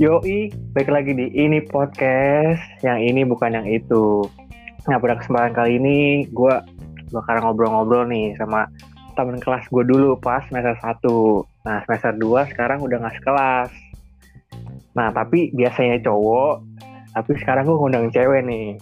Yoi, 0.00 0.48
balik 0.72 0.88
lagi 0.88 1.12
di 1.12 1.28
ini 1.36 1.60
podcast. 1.68 2.64
Yang 2.80 3.12
ini 3.12 3.20
bukan 3.28 3.52
yang 3.52 3.68
itu. 3.68 4.24
Nah, 4.88 4.96
pada 4.96 5.20
kesempatan 5.20 5.52
kali 5.52 5.76
ini 5.76 6.24
gue 6.32 6.54
bakal 7.12 7.36
ngobrol-ngobrol 7.44 8.08
nih 8.08 8.32
sama 8.40 8.64
temen 9.12 9.36
kelas 9.36 9.68
gue 9.68 9.84
dulu 9.84 10.16
pas 10.16 10.48
semester 10.48 10.72
1. 10.80 10.96
Nah, 11.68 11.84
semester 11.84 12.16
2 12.16 12.52
sekarang 12.56 12.80
udah 12.80 13.04
gak 13.04 13.20
sekelas. 13.20 13.68
Nah, 14.96 15.12
tapi 15.12 15.52
biasanya 15.52 16.00
cowok, 16.00 16.64
tapi 17.12 17.32
sekarang 17.44 17.68
gue 17.68 17.76
ngundang 17.76 18.08
cewek 18.16 18.48
nih. 18.48 18.80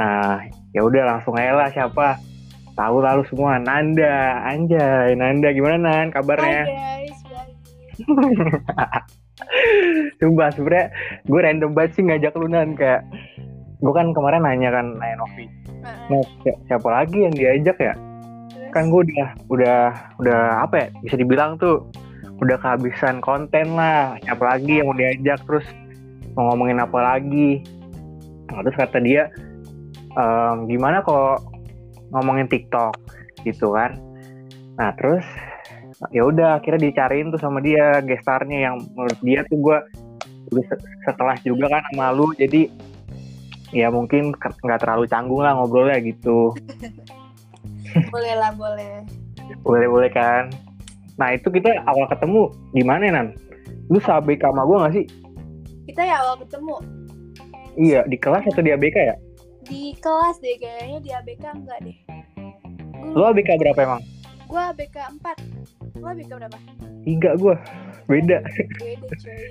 Nah, 0.00 0.40
ya 0.72 0.88
udah 0.88 1.04
langsung 1.04 1.36
aja 1.36 1.52
lah 1.52 1.68
siapa. 1.68 2.16
Tahu 2.72 2.96
lalu 3.04 3.28
semua 3.28 3.60
Nanda, 3.60 4.40
Anjay, 4.48 5.12
Nanda 5.20 5.52
gimana 5.52 5.76
Nan 5.76 6.08
kabarnya? 6.08 6.64
Hai 6.64 7.12
guys, 7.12 9.12
Coba 10.20 10.50
sebenernya 10.54 10.86
gue 11.26 11.40
random 11.42 11.70
banget 11.74 11.90
sih 11.98 12.02
ngajak 12.06 12.32
lu 12.38 12.46
Nan 12.48 12.74
kayak 12.78 13.02
gue 13.82 13.92
kan 13.92 14.14
kemarin 14.14 14.46
nanya 14.46 14.70
kan 14.70 14.86
nanya 14.98 15.16
Novi. 15.18 15.46
Nah, 15.82 16.22
si- 16.46 16.60
siapa 16.70 16.86
lagi 16.86 17.26
yang 17.26 17.34
diajak 17.34 17.76
ya? 17.82 17.94
Kan 18.70 18.88
gue 18.88 19.02
udah 19.10 19.28
udah 19.50 19.78
udah 20.22 20.40
apa 20.62 20.74
ya? 20.78 20.86
Bisa 21.02 21.18
dibilang 21.18 21.58
tuh 21.58 21.82
udah 22.38 22.56
kehabisan 22.58 23.18
konten 23.18 23.74
lah. 23.74 24.14
Siapa 24.22 24.42
lagi 24.42 24.82
yang 24.82 24.90
mau 24.90 24.96
diajak 24.96 25.42
terus 25.46 25.66
mau 26.38 26.54
ngomongin 26.54 26.78
apa 26.78 26.98
lagi? 27.02 27.62
Nah, 28.50 28.62
terus 28.62 28.76
kata 28.78 28.98
dia 29.02 29.28
ehm, 30.14 30.70
gimana 30.70 31.02
kalau 31.02 31.36
ngomongin 32.14 32.46
TikTok 32.46 32.94
gitu 33.42 33.74
kan? 33.74 33.98
Nah 34.78 34.94
terus 34.96 35.24
ya 36.10 36.26
udah 36.26 36.58
akhirnya 36.58 36.90
dicariin 36.90 37.30
tuh 37.30 37.38
sama 37.38 37.62
dia 37.62 38.02
gestarnya 38.02 38.72
yang 38.72 38.76
menurut 38.98 39.20
dia 39.22 39.46
tuh 39.46 39.58
gue 39.62 39.78
udah 40.50 40.64
se- 40.66 40.90
sekelas 41.06 41.40
juga 41.46 41.70
kan 41.70 41.82
sama 41.92 42.10
lu 42.10 42.34
jadi 42.34 42.66
ya 43.70 43.88
mungkin 43.88 44.34
nggak 44.36 44.80
terlalu 44.82 45.06
canggung 45.06 45.40
lah 45.40 45.54
ngobrolnya 45.56 46.02
gitu. 46.02 46.52
Boleh 48.12 48.34
lah, 48.40 48.56
boleh. 48.56 49.04
boleh 49.68 49.84
boleh 49.84 50.10
kan? 50.12 50.48
Nah 51.20 51.36
itu 51.36 51.52
kita 51.52 51.76
awal 51.84 52.08
ketemu 52.08 52.48
di 52.72 52.80
mana 52.80 53.04
nan? 53.12 53.26
Lu 53.92 54.00
sabek 54.00 54.40
sama 54.40 54.64
gue 54.64 54.76
gak 54.80 54.94
sih? 54.96 55.04
Kita 55.92 56.00
ya 56.00 56.24
awal 56.24 56.40
ketemu. 56.40 56.76
Iya 57.76 58.00
di 58.08 58.16
kelas 58.16 58.48
atau 58.48 58.64
di 58.64 58.72
ABK 58.72 58.96
ya? 58.96 59.16
Di 59.68 59.92
kelas 60.00 60.40
deh 60.40 60.56
kayaknya 60.56 60.98
di 61.04 61.10
ABK 61.12 61.44
enggak 61.52 61.78
deh. 61.84 61.96
lu 63.12 63.24
ABK 63.28 63.60
berapa 63.60 63.80
emang? 63.84 64.02
Gue 64.48 64.62
ABK 64.72 64.96
4. 65.20 65.81
Lu 66.02 66.10
ABK 66.10 66.34
berapa? 66.34 66.58
tiga 67.02 67.30
gue 67.38 67.54
beda 68.06 68.38
Beda 68.78 69.06
cuy. 69.18 69.42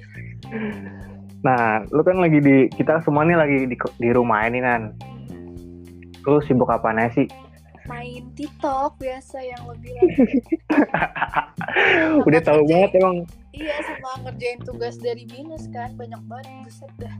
nah 1.42 1.82
lu 1.90 2.04
kan 2.04 2.20
lagi 2.20 2.40
di 2.40 2.68
kita 2.76 3.02
semua 3.04 3.24
nih 3.26 3.36
lagi 3.40 3.58
di, 3.68 3.76
di 3.76 4.10
rumah 4.12 4.46
ini 4.48 4.60
nan 4.64 4.92
lu 6.28 6.40
sibuk 6.46 6.70
apaan 6.70 7.02
sih 7.16 7.28
Main 7.90 8.30
TikTok 8.38 9.02
biasa 9.02 9.42
yang 9.42 9.66
lo 9.66 9.74
bilang. 9.82 10.06
udah 12.30 12.42
tahu 12.46 12.62
banget 12.70 12.94
emang 13.02 13.26
Iya 13.52 13.74
sama 13.84 14.22
ngerjain 14.22 14.62
tugas 14.64 14.96
dari 15.02 15.26
binus 15.26 15.66
kan 15.74 15.92
banyak 15.98 16.22
banget 16.30 16.48
buset 16.62 16.94
dah. 17.02 17.12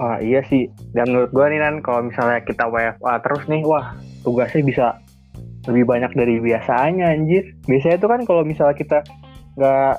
Oh 0.00 0.16
iya 0.18 0.40
sih, 0.48 0.72
dan 0.96 1.12
menurut 1.12 1.30
gua 1.30 1.46
nih 1.52 1.60
Nan, 1.60 1.84
kalau 1.84 2.04
misalnya 2.10 2.42
kita 2.42 2.64
WFA 2.64 3.22
terus 3.22 3.44
nih, 3.46 3.60
wah 3.64 3.92
tugasnya 4.24 4.60
bisa 4.66 4.86
lebih 5.66 5.84
banyak 5.84 6.12
dari 6.14 6.38
biasanya 6.38 7.10
anjir. 7.10 7.54
Biasanya 7.66 7.96
tuh 7.98 8.10
kan 8.10 8.20
kalau 8.22 8.42
misalnya 8.42 8.74
kita 8.74 8.98
nggak 9.56 9.94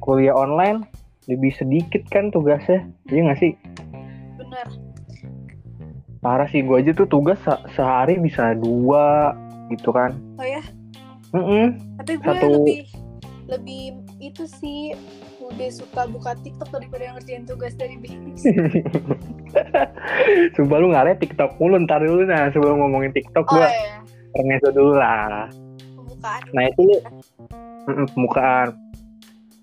kuliah 0.00 0.32
online, 0.32 0.86
lebih 1.26 1.52
sedikit 1.52 2.06
kan 2.08 2.30
tugasnya, 2.30 2.86
iya 3.10 3.20
nggak 3.26 3.40
sih? 3.40 3.52
Bener. 4.38 4.66
Parah 6.22 6.48
sih, 6.48 6.62
gua 6.62 6.82
aja 6.82 6.90
tuh 6.90 7.06
tugas 7.06 7.38
se- 7.42 7.64
sehari 7.74 8.18
bisa 8.18 8.54
dua 8.54 9.34
gitu 9.70 9.90
kan. 9.90 10.14
Oh 10.38 10.46
ya, 10.46 10.62
Mm-mm. 11.34 11.74
tapi 11.98 12.12
gue 12.16 12.24
Satu- 12.24 12.54
lebih 12.62 12.80
lebih 13.46 13.82
itu 14.18 14.42
sih 14.58 14.90
udah 15.38 15.70
suka 15.70 16.10
buka 16.10 16.34
TikTok 16.42 16.70
daripada 16.74 17.14
ngerjain 17.14 17.46
tugas 17.46 17.74
dari 17.74 17.98
binus. 17.98 18.42
Sumpah 20.54 20.78
lu 20.78 20.90
ngaret 20.90 21.18
TikTok 21.18 21.58
mulu, 21.58 21.78
ntar 21.82 22.02
dulu 22.02 22.26
nah 22.26 22.50
sebelum 22.50 22.82
ngomongin 22.82 23.14
TikTok 23.14 23.46
Oh 23.46 23.58
gua 23.58 23.66
iya, 23.70 24.02
permeso 24.36 24.68
dulu 24.68 24.92
lah. 25.00 25.48
pembukaan. 25.96 26.42
Nah 26.52 26.62
itu 26.68 26.80
lu 26.84 26.96
mm-mm, 27.88 28.06
pembukaan. 28.12 28.68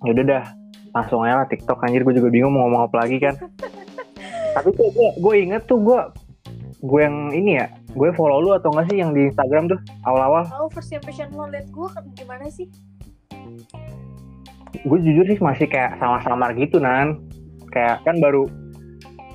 Yaudah 0.04 0.26
dah, 0.26 0.44
langsung 0.92 1.24
aja 1.24 1.46
lah 1.46 1.48
TikTok 1.48 1.80
anjir 1.86 2.02
gue 2.04 2.16
juga 2.18 2.30
bingung 2.34 2.52
mau 2.52 2.68
ngomong 2.68 2.90
apa 2.90 3.06
lagi 3.06 3.22
kan. 3.22 3.38
Tapi 4.58 4.70
tuh 4.76 4.90
gue 4.92 5.10
gue 5.22 5.34
inget 5.40 5.64
tuh 5.70 5.80
gue 5.80 6.00
gue 6.84 7.00
yang 7.00 7.32
ini 7.32 7.64
ya, 7.64 7.72
gue 7.96 8.10
follow 8.12 8.44
lu 8.44 8.52
atau 8.52 8.68
enggak 8.76 8.92
sih 8.92 8.98
yang 9.00 9.16
di 9.16 9.32
Instagram 9.32 9.72
tuh 9.72 9.80
awal-awal. 10.04 10.44
Tahu 10.44 10.68
first 10.76 10.92
impression 10.92 11.32
lo 11.32 11.48
liat 11.48 11.72
gue 11.72 11.88
gimana 12.20 12.52
sih? 12.52 12.68
Gue 14.84 15.00
jujur 15.00 15.24
sih 15.24 15.40
masih 15.40 15.72
kayak 15.72 15.96
sama-samar 15.96 16.52
gitu 16.60 16.84
nan. 16.84 17.24
Kayak 17.72 18.04
kan 18.04 18.20
baru 18.20 18.52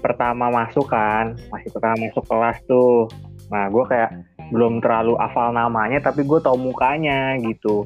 pertama 0.04 0.52
masuk 0.52 0.86
kan, 0.92 1.34
masih 1.48 1.72
pertama 1.72 1.96
masuk 2.04 2.24
kelas 2.28 2.58
tuh. 2.68 3.08
Nah 3.48 3.72
gue 3.72 3.84
kayak 3.88 4.27
belum 4.48 4.80
terlalu 4.80 5.14
hafal 5.20 5.52
namanya 5.52 6.00
tapi 6.00 6.24
gue 6.24 6.38
tau 6.40 6.56
mukanya 6.56 7.36
gitu. 7.40 7.84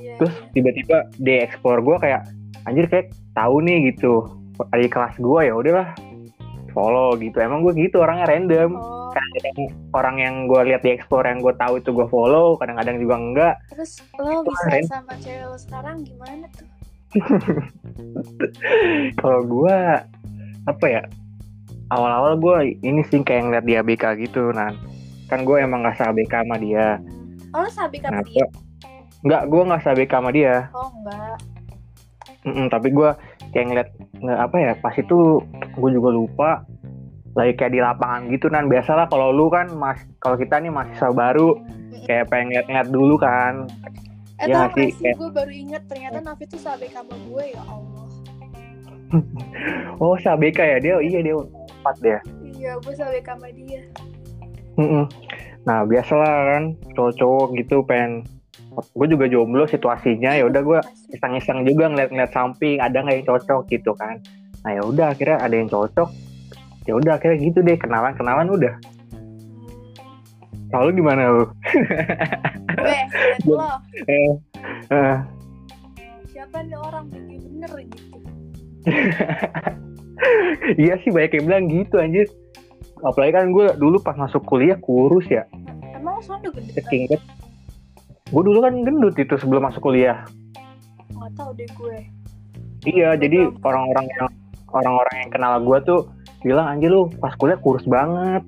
Iya. 0.00 0.16
terus 0.18 0.34
tiba-tiba 0.52 0.96
di 1.16 1.32
explore 1.40 1.80
gue 1.80 1.96
kayak 2.00 2.22
anjir 2.64 2.86
kayak 2.88 3.06
tahu 3.32 3.60
nih 3.64 3.92
gitu 3.92 4.24
di 4.76 4.88
kelas 4.88 5.16
gue 5.18 5.40
ya 5.48 5.54
udahlah 5.56 5.88
follow 6.72 7.12
gitu 7.20 7.36
emang 7.40 7.60
gue 7.64 7.72
gitu 7.76 8.00
orangnya 8.00 8.28
random 8.28 8.76
Oh, 9.12 9.12
kadang 9.12 9.68
orang 9.92 10.16
yang 10.24 10.34
gue 10.48 10.60
lihat 10.72 10.80
di 10.80 10.90
explore 10.96 11.28
yang 11.28 11.44
gue 11.44 11.52
tahu 11.60 11.76
itu 11.76 11.92
gue 11.92 12.08
follow 12.08 12.56
kadang-kadang 12.56 12.96
juga 12.96 13.14
enggak 13.20 13.54
terus 13.68 14.00
lo 14.16 14.40
bisa 14.40 14.56
Kemarin. 14.64 14.84
sama 14.88 15.14
cewek 15.20 15.44
lo 15.52 15.58
sekarang 15.60 15.96
gimana 16.00 16.46
tuh? 16.56 16.68
kalau 19.20 19.40
gue 19.44 19.76
apa 20.64 20.86
ya 20.88 21.02
awal-awal 21.92 22.40
gue 22.40 22.56
ini 22.80 23.04
sih 23.04 23.20
kayak 23.20 23.52
ngeliat 23.52 23.64
di 23.68 23.74
ABK 23.76 24.04
gitu 24.24 24.48
nah 24.56 24.72
kan 25.32 25.40
gue 25.42 25.56
emang 25.56 25.80
gak 25.80 25.96
se-ABK 25.96 26.44
sama 26.44 26.56
dia 26.60 27.00
Oh 27.52 27.64
lo 27.64 27.68
sama 27.68 27.88
kenapa 27.92 28.24
dia? 28.28 28.44
Enggak, 29.24 29.42
gue 29.48 29.60
gak 29.64 29.82
se-ABK 29.84 30.12
sama 30.12 30.30
dia 30.30 30.54
Oh 30.76 30.88
enggak. 30.92 31.36
Mm-mm, 32.42 32.66
tapi 32.68 32.88
gue 32.90 33.10
kayak 33.54 33.66
ngeliat 33.70 33.88
nggak 34.18 34.38
apa 34.38 34.56
ya 34.58 34.72
pas 34.76 34.94
itu 34.98 35.38
gue 35.78 35.90
juga 35.94 36.10
lupa 36.10 36.50
lagi 37.32 37.52
kayak 37.54 37.72
di 37.72 37.80
lapangan 37.80 38.28
gitu 38.28 38.50
nan 38.50 38.66
biasalah 38.66 39.06
kalau 39.08 39.32
lu 39.32 39.46
kan 39.48 39.70
mas 39.72 40.02
kalau 40.18 40.36
kita 40.36 40.58
nih 40.58 40.68
mahasiswa 40.68 41.12
baru 41.12 41.54
kayak 42.04 42.28
pengen 42.28 42.50
ngeliat-ngeliat 42.50 42.88
dulu 42.90 43.14
kan 43.16 43.70
Eh 44.42 44.50
nggak 44.50 44.74
sih? 44.74 44.90
gue 45.14 45.30
baru 45.30 45.52
inget 45.54 45.86
ternyata 45.86 46.18
Nafi 46.18 46.50
tuh 46.50 46.58
sabi 46.58 46.90
sama 46.90 47.14
gue 47.14 47.54
ya 47.54 47.62
Allah. 47.62 48.06
oh 50.02 50.18
SABK 50.18 50.58
ya 50.58 50.78
dia 50.82 50.96
iya 50.98 51.18
dia 51.22 51.34
empat 51.38 51.96
dia 52.02 52.18
Iya 52.42 52.72
gue 52.82 52.94
sabi 52.94 53.22
sama 53.22 53.46
dia. 53.54 53.86
Mm-mm. 54.82 55.06
nah 55.62 55.86
biasalah 55.86 56.34
kan. 56.50 56.62
Cowok-cowok 56.98 57.54
gitu 57.54 57.86
pengen 57.86 58.26
gue 58.72 59.06
juga 59.06 59.28
jomblo 59.28 59.68
situasinya 59.68 60.32
ya 60.32 60.48
udah 60.48 60.64
gue 60.64 60.80
iseng-iseng 61.12 61.68
juga 61.68 61.92
ngeliat-ngeliat 61.92 62.32
samping 62.32 62.80
ada 62.80 63.04
nggak 63.04 63.22
yang 63.22 63.26
cocok 63.28 63.62
gitu 63.70 63.94
kan. 63.94 64.18
Nah 64.66 64.70
ya 64.74 64.82
udah 64.82 65.14
akhirnya 65.14 65.38
ada 65.38 65.54
yang 65.54 65.70
cocok. 65.70 66.10
Ya 66.88 66.98
udah 66.98 67.12
akhirnya 67.14 67.38
gitu 67.38 67.62
deh 67.62 67.78
kenalan 67.78 68.16
kenalan 68.18 68.50
udah. 68.50 68.74
Lalu 70.72 71.04
gimana 71.04 71.22
lu? 71.30 71.44
Gue 73.44 73.54
lo. 73.54 73.76
Eh, 74.08 74.32
eh, 74.88 75.16
siapa 76.32 76.64
nih 76.64 76.80
orang 76.80 77.12
bener 77.12 77.70
gitu. 77.92 78.16
iya 80.82 80.96
sih 81.04 81.12
banyak 81.12 81.38
yang 81.38 81.46
bilang 81.46 81.64
gitu 81.70 81.94
anjir 82.00 82.26
apalagi 83.02 83.32
kan 83.32 83.50
gue 83.50 83.66
dulu 83.74 83.98
pas 83.98 84.14
masuk 84.14 84.42
kuliah 84.42 84.78
kurus 84.78 85.26
ya 85.26 85.42
Emang 85.92 86.18
gede 86.22 86.70
kan? 86.72 86.82
saking 86.82 87.02
gue 88.32 88.42
dulu 88.42 88.58
kan 88.58 88.74
gendut 88.80 89.14
itu 89.14 89.34
sebelum 89.36 89.62
masuk 89.62 89.82
kuliah 89.82 90.22
Gak 91.12 91.30
tau 91.36 91.50
deh 91.52 91.66
gue. 91.68 91.98
iya 92.84 93.14
jadi 93.14 93.46
orang-orang 93.60 94.06
yang 94.08 94.26
orang-orang 94.68 95.16
yang 95.18 95.30
kenal 95.30 95.52
gue 95.58 95.78
tuh 95.82 96.00
bilang 96.40 96.66
anjir 96.68 96.88
lu 96.88 97.06
pas 97.18 97.34
kuliah 97.34 97.54
kurus 97.56 97.84
banget 97.84 98.42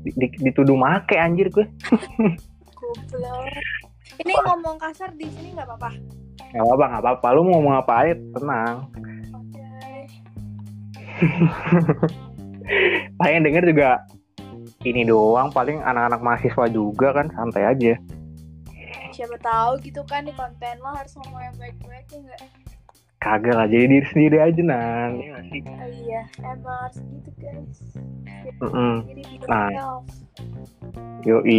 Di- 0.00 0.16
di- 0.16 0.40
dituduh 0.42 0.74
make 0.74 1.12
anjir 1.12 1.48
gue 1.48 1.64
Goblok. 2.80 3.44
Ini 4.18 4.32
ngomong 4.34 4.76
kasar 4.76 5.12
di 5.14 5.28
sini 5.30 5.52
nggak 5.52 5.64
apa-apa. 5.66 5.90
nggak 6.50 6.66
apa 6.66 6.84
nggak 6.86 7.02
apa-apa 7.02 7.26
lu 7.30 7.40
mau 7.42 7.52
ngomong 7.54 7.74
apa 7.78 7.92
aja 8.02 8.14
tenang 8.34 8.76
Oke. 9.30 9.64
paling 13.20 13.44
denger 13.44 13.64
juga 13.68 13.90
ini 14.82 15.04
doang 15.04 15.52
paling 15.52 15.76
anak-anak 15.78 16.20
mahasiswa 16.20 16.64
juga 16.66 17.12
kan 17.12 17.28
santai 17.30 17.64
aja 17.68 17.94
Siapa 19.10 19.36
tahu 19.36 19.76
gitu 19.84 20.00
kan 20.08 20.24
di 20.24 20.32
konten 20.32 20.80
lo 20.80 20.90
harus 20.90 21.12
ngomong 21.14 21.42
yang 21.42 21.56
baik-baik 21.56 22.08
ya 22.08 22.18
nggak? 22.18 22.40
kagak 23.20 23.52
lah 23.52 23.68
jadi 23.68 23.84
diri 23.84 24.06
sendiri 24.08 24.36
aja 24.40 24.62
nan 24.64 25.20
ya 25.20 25.36
sih 25.52 25.60
Oh 25.60 25.90
iya, 25.92 26.22
emang 26.40 26.88
harus 26.88 26.96
gitu 27.04 27.30
guys. 27.36 27.78
Jadi 29.04 29.22
be 29.36 29.44
Nah. 29.44 29.68
yourself. 29.68 30.02
Yoi. 31.28 31.58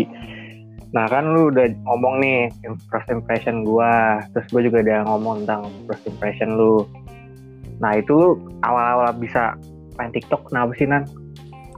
Nah 0.92 1.06
kan 1.06 1.30
lu 1.30 1.54
udah 1.54 1.70
ngomong 1.86 2.18
nih 2.18 2.50
first 2.90 3.08
impression 3.08 3.62
gua, 3.62 4.26
terus 4.34 4.50
gue 4.50 4.66
juga 4.66 4.82
udah 4.82 5.00
ngomong 5.06 5.46
tentang 5.46 5.70
first 5.86 6.02
impression 6.04 6.58
lu. 6.58 6.82
Nah 7.78 7.94
itu 7.94 8.10
lu 8.10 8.30
awal-awal 8.66 9.14
bisa 9.16 9.54
main 9.96 10.10
TikTok 10.10 10.50
kenapa 10.50 10.74
sih 10.76 10.90
Nan? 10.90 11.06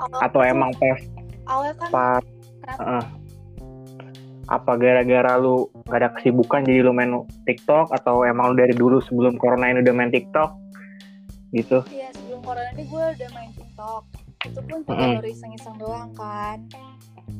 Awal 0.04 0.20
Atau 0.20 0.42
emang 0.44 0.72
pas 0.76 1.00
awal 1.44 1.72
kan 1.76 1.90
pas 1.92 2.24
eh, 2.64 3.06
apa 4.52 4.72
gara-gara 4.76 5.40
lu 5.40 5.72
gak 5.88 6.00
ada 6.04 6.10
kesibukan 6.20 6.68
jadi 6.68 6.84
lu 6.84 6.92
main 6.92 7.24
TikTok 7.48 7.96
atau 7.96 8.28
emang 8.28 8.52
lu 8.52 8.56
dari 8.60 8.76
dulu 8.76 9.00
sebelum 9.00 9.40
corona 9.40 9.72
ini 9.72 9.80
udah 9.80 9.96
main 9.96 10.12
TikTok 10.12 10.52
gitu? 11.56 11.80
Iya 11.88 12.12
sebelum 12.12 12.44
corona 12.44 12.70
ini 12.76 12.84
gue 12.90 13.04
udah 13.16 13.30
main 13.32 13.52
TikTok. 13.56 14.04
Itu 14.44 14.60
pun 14.68 14.80
cuma 14.84 15.06
baru 15.22 15.30
iseng-iseng 15.32 15.76
doang 15.80 16.12
kan. 16.20 16.60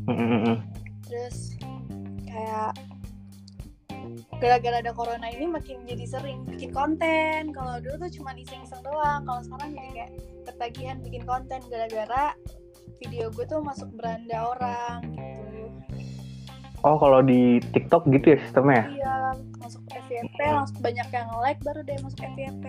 Mm-mm-mm. 0.08 0.64
Terus 1.04 1.60
kayak 2.24 2.72
gara-gara 4.40 4.80
ada 4.80 4.92
corona 4.96 5.28
ini 5.28 5.48
makin 5.52 5.84
jadi 5.84 6.06
sering 6.08 6.48
bikin 6.48 6.72
konten. 6.72 7.52
Kalau 7.52 7.84
dulu 7.84 8.08
tuh 8.08 8.12
cuma 8.22 8.32
iseng-iseng 8.32 8.80
doang. 8.80 9.28
Kalau 9.28 9.42
sekarang 9.44 9.76
jadi 9.76 9.90
kayak 9.92 10.12
ketagihan 10.48 10.98
bikin 11.04 11.24
konten 11.28 11.60
gara-gara 11.68 12.32
video 13.02 13.28
gue 13.34 13.46
tuh 13.48 13.60
masuk 13.64 13.90
beranda 13.96 14.54
orang 14.56 15.00
gitu. 15.12 15.66
Oh 16.84 17.00
kalau 17.00 17.24
di 17.24 17.64
TikTok 17.72 18.04
gitu 18.12 18.36
ya 18.36 18.38
sistemnya? 18.44 18.84
Iya, 18.92 19.16
masuk 19.64 19.82
FYP 19.88 20.40
langsung 20.44 20.80
banyak 20.84 21.08
yang 21.16 21.28
like 21.40 21.60
baru 21.64 21.80
deh 21.88 21.96
masuk 22.04 22.20
FYP. 22.36 22.66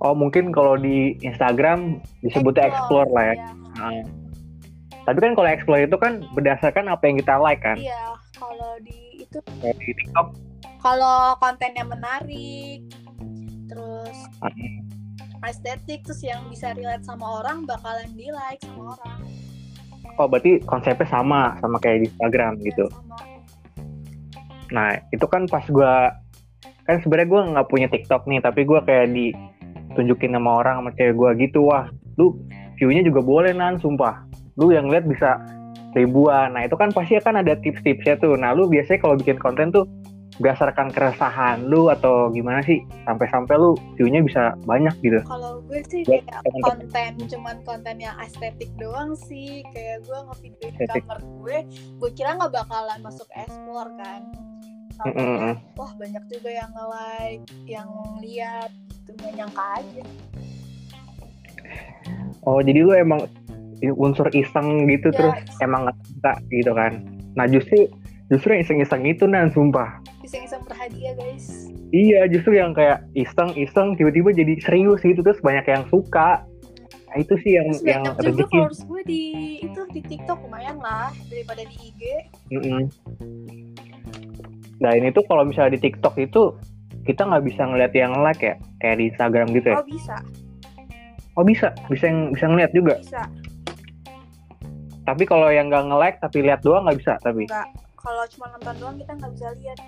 Oh 0.00 0.14
mungkin 0.14 0.54
kalau 0.54 0.78
di 0.78 1.18
Instagram 1.20 1.98
disebutnya 2.22 2.70
explore 2.70 3.10
lah 3.10 3.24
ya. 3.30 3.36
Iya. 3.36 3.48
Nah, 3.78 4.02
Tapi 5.08 5.18
kan 5.18 5.32
kalau 5.34 5.48
explore 5.50 5.82
itu 5.82 5.96
kan 5.98 6.22
berdasarkan 6.36 6.86
apa 6.86 7.02
yang 7.10 7.16
kita 7.18 7.34
like 7.42 7.62
kan. 7.64 7.74
Iya, 7.74 8.14
kalau 8.38 8.78
di 8.86 9.26
itu 9.26 9.42
Kalau 9.42 9.74
di 9.74 9.90
TikTok 9.96 10.50
kalau 10.80 11.36
kontennya 11.36 11.84
menarik, 11.84 12.80
terus 13.68 14.16
ah, 14.40 14.48
estetik, 15.48 16.04
terus 16.04 16.20
yang 16.20 16.44
bisa 16.52 16.76
relate 16.76 17.04
sama 17.06 17.40
orang 17.40 17.64
bakalan 17.64 18.10
di 18.12 18.28
like 18.28 18.60
sama 18.60 18.96
orang. 18.98 19.20
oh 20.18 20.26
berarti 20.28 20.60
konsepnya 20.68 21.06
sama 21.08 21.56
sama 21.64 21.80
kayak 21.80 22.04
di 22.04 22.06
Instagram 22.12 22.60
gitu. 22.60 22.84
Ya, 22.88 22.92
sama. 22.92 23.18
Nah 24.74 24.88
itu 25.14 25.26
kan 25.30 25.48
pas 25.48 25.64
gua 25.70 26.12
kan 26.84 26.98
sebenarnya 27.00 27.28
gua 27.30 27.40
nggak 27.56 27.68
punya 27.70 27.88
TikTok 27.88 28.26
nih 28.26 28.42
tapi 28.42 28.66
gua 28.66 28.82
kayak 28.82 29.14
ditunjukin 29.14 30.34
sama 30.34 30.50
orang 30.60 30.82
sama 30.82 30.90
cewek 30.98 31.14
gua 31.14 31.30
gitu 31.38 31.60
wah 31.64 31.86
lu 32.18 32.36
view-nya 32.76 33.06
juga 33.06 33.20
boleh 33.22 33.52
nan 33.54 33.78
sumpah 33.78 34.24
lu 34.58 34.72
yang 34.74 34.88
lihat 34.88 35.06
bisa 35.06 35.40
ribuan 35.94 36.54
nah 36.54 36.66
itu 36.66 36.74
kan 36.74 36.90
pasti 36.90 37.16
akan 37.18 37.44
ada 37.44 37.54
tips-tipsnya 37.58 38.18
tuh 38.18 38.34
nah 38.34 38.52
lu 38.56 38.66
biasanya 38.66 38.98
kalau 39.02 39.14
bikin 39.16 39.38
konten 39.38 39.70
tuh 39.70 39.86
berdasarkan 40.40 40.88
keresahan 40.88 41.68
lu 41.68 41.92
atau 41.92 42.32
gimana 42.32 42.64
sih 42.64 42.80
sampai-sampai 43.04 43.60
lu 43.60 43.76
view-nya 44.00 44.24
bisa 44.24 44.56
banyak 44.64 44.96
gitu 45.04 45.20
Kalau 45.28 45.60
gue 45.68 45.84
sih 45.84 46.00
kayak 46.02 46.24
teman-teman. 46.42 46.64
konten, 46.64 47.12
cuman 47.28 47.56
konten 47.68 47.96
yang 48.00 48.16
estetik 48.24 48.72
doang 48.80 49.12
sih. 49.14 49.60
Kayak 49.70 50.08
gue 50.08 50.18
ngevideoin 50.18 50.74
kamar 50.80 51.18
gue, 51.20 51.56
gue 52.00 52.10
kira 52.16 52.40
nggak 52.40 52.52
bakalan 52.56 52.98
masuk 53.04 53.28
explore 53.36 53.92
kan. 54.00 54.24
Mm, 55.00 55.12
mm, 55.16 55.36
mm. 55.44 55.54
Wah 55.76 55.92
banyak 55.96 56.24
juga 56.28 56.50
yang 56.52 56.70
nge-like, 56.72 57.44
yang 57.64 57.88
lihat, 58.20 58.68
gitu 58.92 59.10
nggak 59.16 59.32
nyangka 59.36 59.64
aja. 59.76 60.02
Oh 62.44 62.60
jadi 62.60 62.80
lu 62.80 62.92
emang 62.96 63.28
unsur 63.80 64.28
iseng 64.32 64.88
gitu 64.88 65.08
Ya, 65.12 65.16
terus 65.16 65.36
iseng. 65.40 65.60
emang 65.68 65.80
nggak 66.20 66.36
gitu 66.52 66.72
kan? 66.72 67.00
Nah 67.36 67.44
justru 67.48 67.88
justru 68.28 68.56
yang 68.56 68.62
iseng-iseng 68.64 69.02
itu 69.08 69.24
nan 69.24 69.48
sumpah. 69.52 69.99
Iseng-iseng 70.20 70.62
berhadiah 70.68 71.14
guys. 71.16 71.68
Iya 71.90 72.28
justru 72.28 72.60
yang 72.60 72.76
kayak 72.76 73.02
iseng-iseng 73.16 73.96
tiba-tiba 73.96 74.30
jadi 74.36 74.54
serius 74.60 75.00
gitu 75.00 75.20
terus 75.24 75.40
banyak 75.40 75.64
yang 75.64 75.84
suka. 75.88 76.44
Nah, 77.10 77.16
itu 77.18 77.34
sih 77.42 77.58
yang 77.58 77.68
Terus 77.74 77.82
yang 77.82 78.02
banyak 78.06 78.14
juga 78.22 78.30
rezeki. 78.30 78.54
followers 78.54 78.80
gue 78.86 79.02
di 79.02 79.22
itu 79.66 79.80
di 79.90 80.00
TikTok 80.06 80.38
lumayan 80.46 80.78
lah 80.78 81.10
daripada 81.26 81.62
di 81.66 81.76
IG. 81.90 82.02
Mm-mm. 82.54 82.82
Nah 84.80 84.92
ini 84.94 85.10
tuh 85.10 85.26
kalau 85.26 85.42
misalnya 85.42 85.74
di 85.74 85.82
TikTok 85.90 86.14
itu 86.22 86.54
kita 87.02 87.26
nggak 87.26 87.42
bisa 87.48 87.66
ngeliat 87.66 87.92
yang 87.96 88.14
like 88.22 88.38
ya 88.38 88.54
kayak 88.78 88.96
di 89.02 89.04
Instagram 89.10 89.50
gitu 89.50 89.74
ya. 89.74 89.76
Oh 89.82 89.86
bisa, 89.88 90.16
Oh 91.34 91.44
bisa 91.44 91.68
bisa 91.90 92.04
yang 92.06 92.30
bisa 92.30 92.46
ngeliat 92.46 92.70
juga. 92.70 92.94
bisa. 93.02 93.24
Tapi 95.02 95.26
kalau 95.26 95.50
yang 95.50 95.66
nggak 95.66 95.90
nge-like 95.90 96.18
tapi 96.22 96.38
lihat 96.46 96.62
doang 96.62 96.86
nggak 96.86 96.98
bisa 97.02 97.18
tapi. 97.18 97.50
Kalau 97.98 98.24
cuma 98.30 98.46
nonton 98.54 98.74
doang 98.78 98.96
kita 99.00 99.12
nggak 99.18 99.32
bisa 99.34 99.48
lihat. 99.58 99.78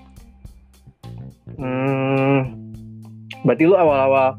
Hmm, 1.58 2.38
berarti 3.42 3.62
lu 3.66 3.74
awal-awal 3.74 4.38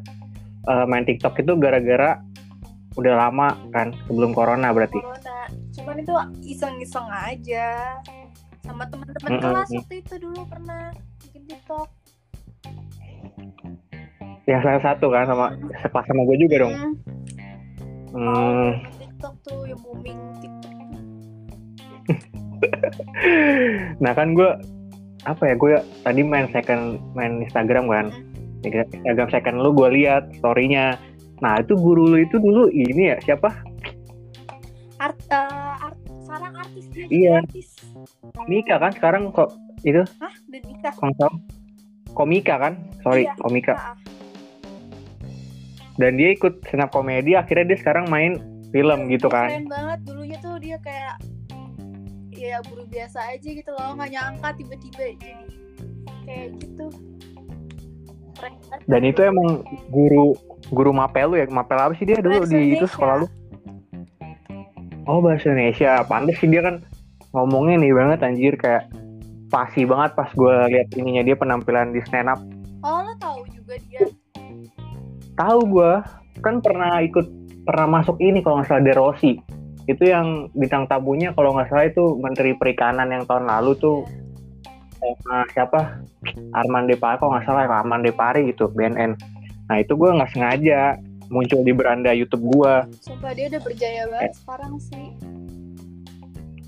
uh, 0.68 0.86
main 0.88 1.04
TikTok 1.04 1.40
itu 1.40 1.54
gara-gara 1.60 2.19
udah 2.94 3.13
lama 3.18 3.57
kan 3.74 3.90
sebelum 4.06 4.31
corona 4.31 4.69
berarti. 4.69 5.01
corona. 5.01 5.50
Cuman 5.74 5.95
itu 5.98 6.13
iseng-iseng 6.45 7.07
aja. 7.10 8.00
Sama 8.63 8.88
teman-teman 8.88 9.30
Mm-mm. 9.36 9.44
kelas 9.44 9.69
waktu 9.75 9.95
itu 10.00 10.13
dulu 10.24 10.40
pernah 10.48 10.94
bikin 11.19 11.44
TikTok. 11.50 11.90
Yang 14.44 14.62
salah 14.63 14.81
satu 14.84 15.06
kan 15.07 15.24
sama 15.28 15.45
sekelas 15.80 16.06
sama 16.07 16.22
gue 16.24 16.38
juga 16.40 16.56
dong. 16.63 16.75
Hmm, 16.75 16.94
Hmm, 18.13 18.69
TikTok 19.01 19.34
tuh 19.42 19.66
yang 19.66 19.80
booming 19.81 20.19
TikTok. 20.40 20.72
Nah 24.04 24.12
kan 24.13 24.36
gue 24.36 24.51
apa 25.24 25.44
ya 25.48 25.56
gue 25.56 25.72
tadi 26.04 26.22
main 26.22 26.48
second 26.52 27.00
main 27.14 27.40
Instagram 27.42 27.88
kan. 27.88 28.06
Instagram 28.64 29.28
second 29.30 29.56
lu 29.60 29.72
gue 29.72 29.90
lihat 29.92 30.28
storynya. 30.38 30.96
Nah 31.40 31.60
itu 31.60 31.75
guru 31.75 32.08
lu 32.08 32.18
itu 32.20 32.40
dulu 32.40 32.68
ini 32.70 33.12
ya 33.12 33.18
siapa? 33.22 33.52
art 34.98 35.20
eh, 35.28 35.75
art 35.84 36.00
sekarang 36.24 36.54
artis 36.56 36.86
dia 36.90 37.06
Iya. 37.12 37.36
artis 37.44 37.68
Mika 38.48 38.75
kan 38.80 38.92
sekarang 38.96 39.24
kok 39.30 39.52
itu 39.84 40.00
hah 40.00 40.31
nikah 40.48 40.94
konsol 40.96 41.31
komika 42.16 42.56
kan? 42.56 42.74
Sorry 43.04 43.28
Iya, 43.28 43.36
komika. 43.36 43.74
Ah, 43.76 43.95
Dan 45.94 46.16
dia 46.16 46.31
ikut 46.31 46.64
senap 46.71 46.90
komedi 46.90 47.36
akhirnya 47.36 47.76
dia 47.76 47.78
sekarang 47.78 48.07
main 48.07 48.40
film 48.71 49.12
gitu 49.12 49.28
kan. 49.28 49.52
keren 49.52 49.68
banget 49.68 50.00
dulunya 50.07 50.38
tuh 50.40 50.56
dia 50.57 50.78
kayak 50.80 51.19
ya 52.40 52.59
buru 52.66 52.83
biasa 52.90 53.19
aja 53.35 53.49
gitu 53.49 53.71
loh 53.73 53.94
nggak 53.97 54.09
nyangka 54.09 54.49
tiba-tiba 54.57 55.04
jadi 55.19 55.31
kayak 56.25 56.47
gitu 56.61 56.87
Dan 58.90 59.07
itu 59.07 59.21
emang 59.23 59.63
guru 59.87 60.35
guru 60.73 60.92
mapel 60.92 61.31
lu 61.31 61.35
ya? 61.40 61.47
Mapel 61.47 61.80
apa 61.80 61.94
sih 61.95 62.04
dia 62.04 62.19
dulu 62.19 62.44
Bahasa 62.44 62.52
di 62.59 62.75
itu 62.75 62.85
sekolah 62.90 63.16
lu? 63.23 63.28
Oh 65.07 65.23
bahasa 65.23 65.52
Indonesia. 65.52 66.04
Pantes 66.04 66.35
sih 66.44 66.52
dia 66.52 66.59
kan 66.59 66.83
ngomongnya 67.31 67.80
nih 67.80 67.94
banget 67.95 68.19
anjir 68.25 68.54
kayak 68.59 68.92
pasti 69.54 69.85
banget 69.85 70.18
pas 70.18 70.30
gue 70.33 70.56
lihat 70.73 70.90
ininya 70.97 71.23
dia 71.23 71.37
penampilan 71.37 71.94
di 71.94 72.02
stand 72.09 72.30
up. 72.30 72.42
oh 72.83 72.99
lo 73.06 73.13
tahu 73.21 73.45
juga 73.54 73.78
dia 73.87 74.09
Tahu 75.37 75.59
gue 75.69 75.92
kan 76.42 76.59
pernah 76.59 76.99
ikut 77.06 77.25
pernah 77.63 77.87
masuk 78.02 78.18
ini 78.19 78.42
kalau 78.42 78.59
nggak 78.59 78.69
salah 78.69 78.83
De 78.83 78.94
Rossi. 78.94 79.33
Itu 79.83 80.04
yang 80.07 80.47
bintang 80.56 80.87
tamunya 80.87 81.35
kalau 81.35 81.56
nggak 81.56 81.68
salah 81.68 81.85
itu 81.87 82.16
Menteri 82.19 82.56
Perikanan 82.56 83.11
yang 83.11 83.23
tahun 83.28 83.52
lalu 83.52 83.75
tuh 83.80 84.07
sama 85.04 85.44
siapa 85.52 85.80
Arman 86.56 86.87
Depari 86.87 87.19
kalau 87.19 87.35
nggak 87.35 87.45
salah 87.45 87.68
Arman 87.68 88.04
Depari 88.04 88.47
gitu 88.47 88.71
BNN. 88.71 89.19
Nah 89.68 89.78
itu 89.80 89.95
gue 89.99 90.09
nggak 90.16 90.31
sengaja 90.31 90.95
muncul 91.28 91.59
di 91.68 91.73
beranda 91.75 92.16
YouTube 92.16 92.47
gue. 92.47 92.73
Sumpah 93.04 93.31
dia 93.35 93.52
udah 93.52 93.61
berjaya 93.63 94.04
banget 94.07 94.33
sekarang 94.40 94.73
sih. 94.80 95.07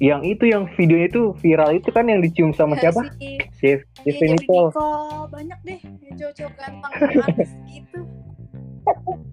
Yang 0.04 0.22
itu 0.36 0.44
yang 0.52 0.68
videonya 0.76 1.08
itu 1.08 1.24
viral 1.40 1.72
itu 1.72 1.88
kan 1.96 2.04
yang 2.12 2.20
dicium 2.20 2.52
sama 2.52 2.76
siapa? 2.84 3.08
Si, 3.56 3.80
Si 4.04 4.12
Nicole. 4.28 4.76
Nicole. 4.76 5.32
Banyak 5.32 5.60
deh 5.64 5.80
yang 6.04 6.16
cowok-cowok 6.20 6.54
ganteng 6.60 6.92
artis 7.24 7.52
gitu. 7.72 8.00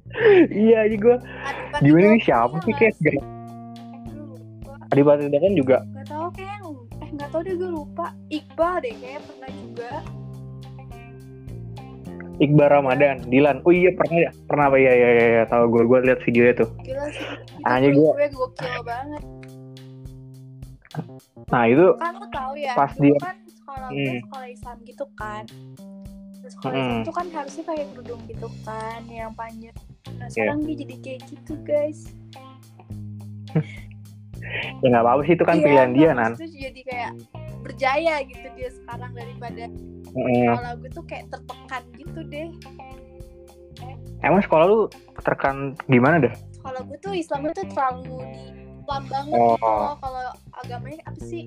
Iya 0.53 0.85
aja 0.85 0.97
gue. 1.01 1.17
Adipati 1.25 1.83
Gimana 1.89 2.07
nih 2.13 2.21
siapa 2.21 2.57
sih 2.69 2.75
kayak 2.77 2.95
lupa. 4.95 5.13
Adipati 5.15 5.29
Dolken 5.29 5.55
juga. 5.55 5.77
Gak 5.87 6.07
tau 6.07 6.27
kayak 6.31 6.57
eh 6.95 7.11
gak 7.15 7.29
tau 7.29 7.41
deh 7.41 7.55
gue 7.55 7.71
lupa. 7.71 8.07
Iqbal 8.29 8.75
deh 8.79 8.95
kayaknya 8.95 9.21
pernah 9.23 9.51
juga. 9.55 9.91
Iqbal 12.35 12.69
Ramadan, 12.71 13.17
Dilan. 13.25 13.57
Oh 13.63 13.71
iya 13.71 13.91
pernah 13.93 14.19
ya? 14.19 14.31
Pernah 14.45 14.65
apa? 14.67 14.77
Iya 14.77 14.93
iya 14.93 15.09
iya, 15.11 15.27
iya. 15.33 15.43
tahu 15.47 15.65
gue. 15.69 15.83
Gue 15.85 15.99
lihat 16.03 16.21
videonya 16.23 16.55
tuh. 16.57 16.69
Gila 16.81 17.05
sih. 17.09 17.23
Itu 17.23 17.65
Hanya 17.65 17.89
menurut 17.89 17.97
gua- 17.99 18.15
gue 18.15 18.29
gokil 18.31 18.81
banget. 18.83 19.23
Nah 21.49 21.65
itu 21.67 21.87
Kan 21.97 22.13
lo 22.15 22.27
tau 22.29 22.53
ya, 22.53 22.73
Pas 22.75 22.93
dia- 22.95 23.17
kan 23.19 23.37
sekolah 23.47 23.89
gue 23.89 23.97
Hmm. 24.03 24.21
sekolah 24.23 24.49
Islam 24.51 24.77
gitu 24.85 25.05
kan. 25.15 25.45
sekolah 26.43 26.75
Mm-mm. 26.75 26.91
SMP 26.91 27.07
tuh 27.07 27.15
kan 27.15 27.27
harusnya 27.33 27.63
pakai 27.65 27.87
kerudung 27.89 28.21
gitu 28.27 28.49
kan 28.61 29.01
yang 29.07 29.31
panjang 29.33 29.73
nah 30.13 30.27
Iya. 30.27 30.35
sekarang 30.35 30.59
dia 30.61 30.77
jadi 30.77 30.95
kayak 30.99 31.21
gitu 31.25 31.53
guys 31.63 32.01
ya 34.79 34.87
nggak 34.89 35.03
apa-apa 35.03 35.23
sih 35.23 35.35
itu 35.35 35.45
kan 35.45 35.57
Iya, 35.57 35.65
pilihan 35.65 35.91
dia 35.93 36.11
nan. 36.13 36.33
tuh 36.35 36.49
jadi 36.49 36.81
kayak 36.83 37.11
berjaya 37.63 38.15
gitu 38.23 38.47
dia 38.53 38.69
sekarang 38.73 39.11
daripada 39.13 39.65
Heeh. 40.13 40.47
kalau 40.51 40.73
gue 40.77 40.91
tuh 40.91 41.05
kayak 41.07 41.25
tertekan 41.29 41.83
gitu 41.95 42.21
deh. 42.27 42.49
Emang 44.21 44.39
sekolah 44.41 44.65
lu 44.65 44.81
terkan 45.19 45.57
gimana 45.87 46.19
deh? 46.21 46.35
Kalau 46.59 46.81
gue 46.85 46.99
tuh 46.99 47.11
Islamnya 47.13 47.53
tuh 47.53 47.67
terlalu 47.69 48.19
di 48.29 48.43
Islam 48.77 49.03
banget 49.09 49.35
Oh. 49.37 49.55
gitu. 49.55 49.63
Loh. 49.65 49.95
kalau 49.97 50.25
agamanya 50.57 51.01
apa 51.05 51.21
sih? 51.21 51.45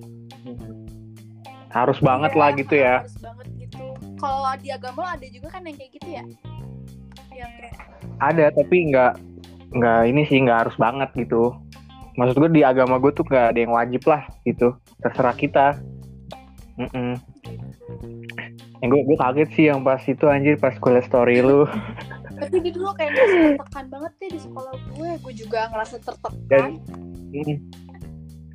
Harus 1.69 1.99
banget 1.99 2.31
Iya, 2.31 2.39
lah 2.39 2.49
gitu 2.53 2.75
ya. 2.75 2.95
harus 2.99 3.17
banget 3.19 3.47
gitu. 3.59 3.85
Kalau 4.15 4.51
di 4.55 4.69
agama 4.71 4.99
lo 5.01 5.09
ada 5.09 5.27
juga 5.27 5.47
kan 5.49 5.61
yang 5.61 5.75
kayak 5.75 5.91
gitu 5.93 6.09
ya? 6.09 6.23
Yang 7.29 7.51
kayak 7.59 7.75
ada 8.17 8.45
tapi 8.49 8.77
nggak 8.87 9.13
nggak 9.73 10.01
ini 10.07 10.21
sih 10.25 10.39
nggak 10.39 10.59
harus 10.61 10.75
banget 10.77 11.09
gitu 11.17 11.51
maksud 12.15 12.35
gue 12.37 12.49
di 12.49 12.63
agama 12.63 12.95
gue 12.97 13.11
tuh 13.11 13.23
nggak 13.23 13.45
ada 13.51 13.59
yang 13.59 13.73
wajib 13.73 14.03
lah 14.07 14.23
gitu. 14.43 14.75
Terserah 14.99 15.35
kita. 15.35 15.67
Mm-mm. 16.75 17.15
yang 18.83 18.89
gue 18.91 19.01
gue 19.07 19.17
kaget 19.17 19.49
sih 19.55 19.65
yang 19.71 19.79
pas 19.79 20.03
itu 20.03 20.27
anjir 20.27 20.59
pas 20.59 20.75
gue 20.75 20.91
liat 20.91 21.07
story 21.07 21.39
lu. 21.39 21.63
Tapi 22.35 22.59
dia 22.59 22.73
dulu 22.75 22.91
kayak 22.91 23.15
ngerasa 23.15 23.37
tertekan 23.55 23.85
banget 23.87 24.11
deh 24.19 24.29
di 24.29 24.39
sekolah 24.39 24.73
gue. 24.91 25.09
Gue 25.23 25.33
juga 25.33 25.59
ngerasa 25.71 25.95
tertekan. 25.99 26.33
Dan- 26.51 26.79
Mm. 27.35 27.59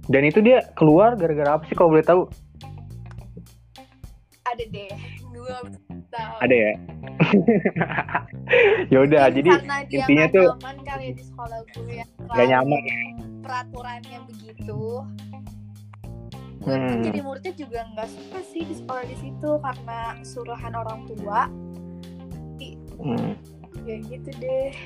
dan 0.09 0.23
itu 0.25 0.41
dia 0.41 0.65
keluar 0.73 1.13
gara-gara 1.13 1.57
apa 1.57 1.65
sih 1.65 1.77
kalau 1.77 1.93
boleh 1.93 2.05
tahu? 2.05 2.23
Ada 4.43 4.65
deh 4.67 4.89
gue 5.23 5.55
tahu 6.11 6.35
ada 6.43 6.55
ya 6.55 6.73
yaudah 8.93 9.25
jadi 9.31 9.51
karena 9.51 9.79
dia 9.87 9.99
intinya 10.03 10.27
tuh 10.31 10.47
nyaman 10.59 10.77
kali 10.83 11.05
ya 11.07 11.13
di 11.15 11.25
sekolah 11.25 11.59
gue 11.71 11.93
yang 12.03 12.11
gak 12.29 12.47
nyaman 12.51 12.83
peraturannya 13.41 14.19
begitu 14.29 14.79
gue 16.61 16.77
pun 16.77 16.77
Hmm. 16.77 17.01
jadi 17.01 17.25
muridnya 17.25 17.57
juga 17.57 17.89
nggak 17.97 18.09
suka 18.13 18.41
sih 18.53 18.69
di 18.69 18.75
sekolah 18.77 19.01
di 19.09 19.17
situ 19.17 19.51
karena 19.65 19.99
suruhan 20.21 20.73
orang 20.77 21.09
tua 21.09 21.49
Hmm. 23.01 23.33
ya 23.89 23.97
gitu 23.97 24.29
deh 24.45 24.77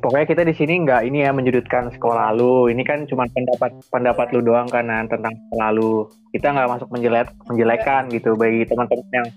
Pokoknya 0.00 0.26
kita 0.32 0.42
di 0.48 0.54
sini 0.56 0.80
nggak 0.80 1.04
ini 1.12 1.28
ya 1.28 1.30
menjudutkan 1.30 1.92
sekolah 1.92 2.32
lu. 2.32 2.72
Ini 2.72 2.80
kan 2.88 3.04
cuma 3.04 3.28
pendapat 3.28 3.84
pendapat 3.92 4.32
lu 4.32 4.40
doang 4.40 4.64
kan 4.64 4.88
tentang 5.12 5.28
sekolah 5.28 5.68
lu. 5.76 6.08
Kita 6.32 6.56
nggak 6.56 6.68
masuk 6.72 6.88
menjelek 6.88 7.28
menjelekan 7.44 8.08
gitu 8.08 8.32
bagi 8.32 8.64
teman-teman 8.64 9.04
yang 9.12 9.28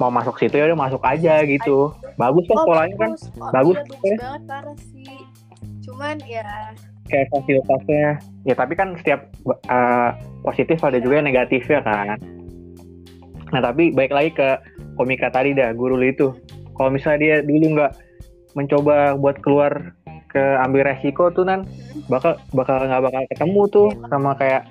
mau 0.00 0.08
masuk 0.08 0.40
situ 0.40 0.56
ya 0.56 0.72
udah 0.72 0.80
masuk 0.88 1.02
aja 1.04 1.44
gitu. 1.44 1.92
Bagus 2.16 2.44
kan 2.48 2.56
sekolahnya 2.64 2.96
kan 2.96 3.10
bagus. 3.12 3.22
Oh, 3.36 3.52
bagus 3.52 3.76
iya, 3.76 3.84
bagus 3.84 4.08
ya. 4.08 4.16
banget 4.16 4.42
parah 4.48 4.76
sih 4.80 5.20
cuman 5.80 6.16
ya 6.24 6.46
kayak 7.10 7.26
fasilitasnya. 7.34 8.06
Ya 8.48 8.54
tapi 8.56 8.72
kan 8.78 8.88
setiap 8.96 9.20
uh, 9.68 10.10
positif 10.46 10.80
ada 10.80 10.96
juga 10.96 11.20
yang 11.20 11.28
negatif 11.28 11.68
ya 11.68 11.84
kan. 11.84 12.16
Nah 13.52 13.60
tapi 13.60 13.92
baik 13.92 14.12
lagi 14.14 14.30
ke 14.32 14.48
komika 14.96 15.28
tadi 15.28 15.52
dah 15.52 15.76
guru 15.76 16.00
lu 16.00 16.08
itu. 16.08 16.32
Kalau 16.78 16.88
misalnya 16.88 17.20
dia 17.20 17.36
dulu 17.44 17.76
nggak 17.76 17.92
mencoba 18.56 19.14
buat 19.20 19.36
keluar 19.44 19.94
ke 20.30 20.42
ambil 20.62 20.86
resiko 20.86 21.28
tuh 21.34 21.42
nan 21.42 21.66
hmm, 21.66 22.06
bakal 22.06 22.38
bakal 22.54 22.78
nggak 22.86 23.02
bakal 23.02 23.22
ketemu 23.34 23.62
tuh 23.70 23.88
sama 24.06 24.30
kayak 24.38 24.62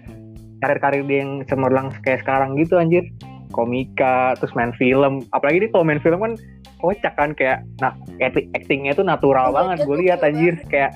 karir-karir 0.64 1.04
dia 1.04 1.20
yang 1.24 1.32
cemerlang 1.48 1.88
kayak 2.04 2.24
sekarang 2.24 2.56
gitu 2.56 2.80
anjir 2.80 3.04
komika 3.50 4.38
terus 4.38 4.54
main 4.54 4.72
film. 4.74 5.26
Apalagi 5.30 5.62
dia 5.62 5.70
kalau 5.70 5.84
main 5.84 6.00
film 6.00 6.20
kan 6.20 6.34
kocak 6.78 7.14
kan 7.14 7.34
kayak 7.34 7.62
nah 7.78 7.92
acti- 8.18 8.48
actingnya 8.54 8.94
tuh 8.94 9.04
natural 9.04 9.50
Oh 9.50 9.54
banget. 9.54 9.84
Gue 9.84 9.98
lihat 10.02 10.22
anjir 10.22 10.56
banget. 10.56 10.70
kayak 10.70 10.92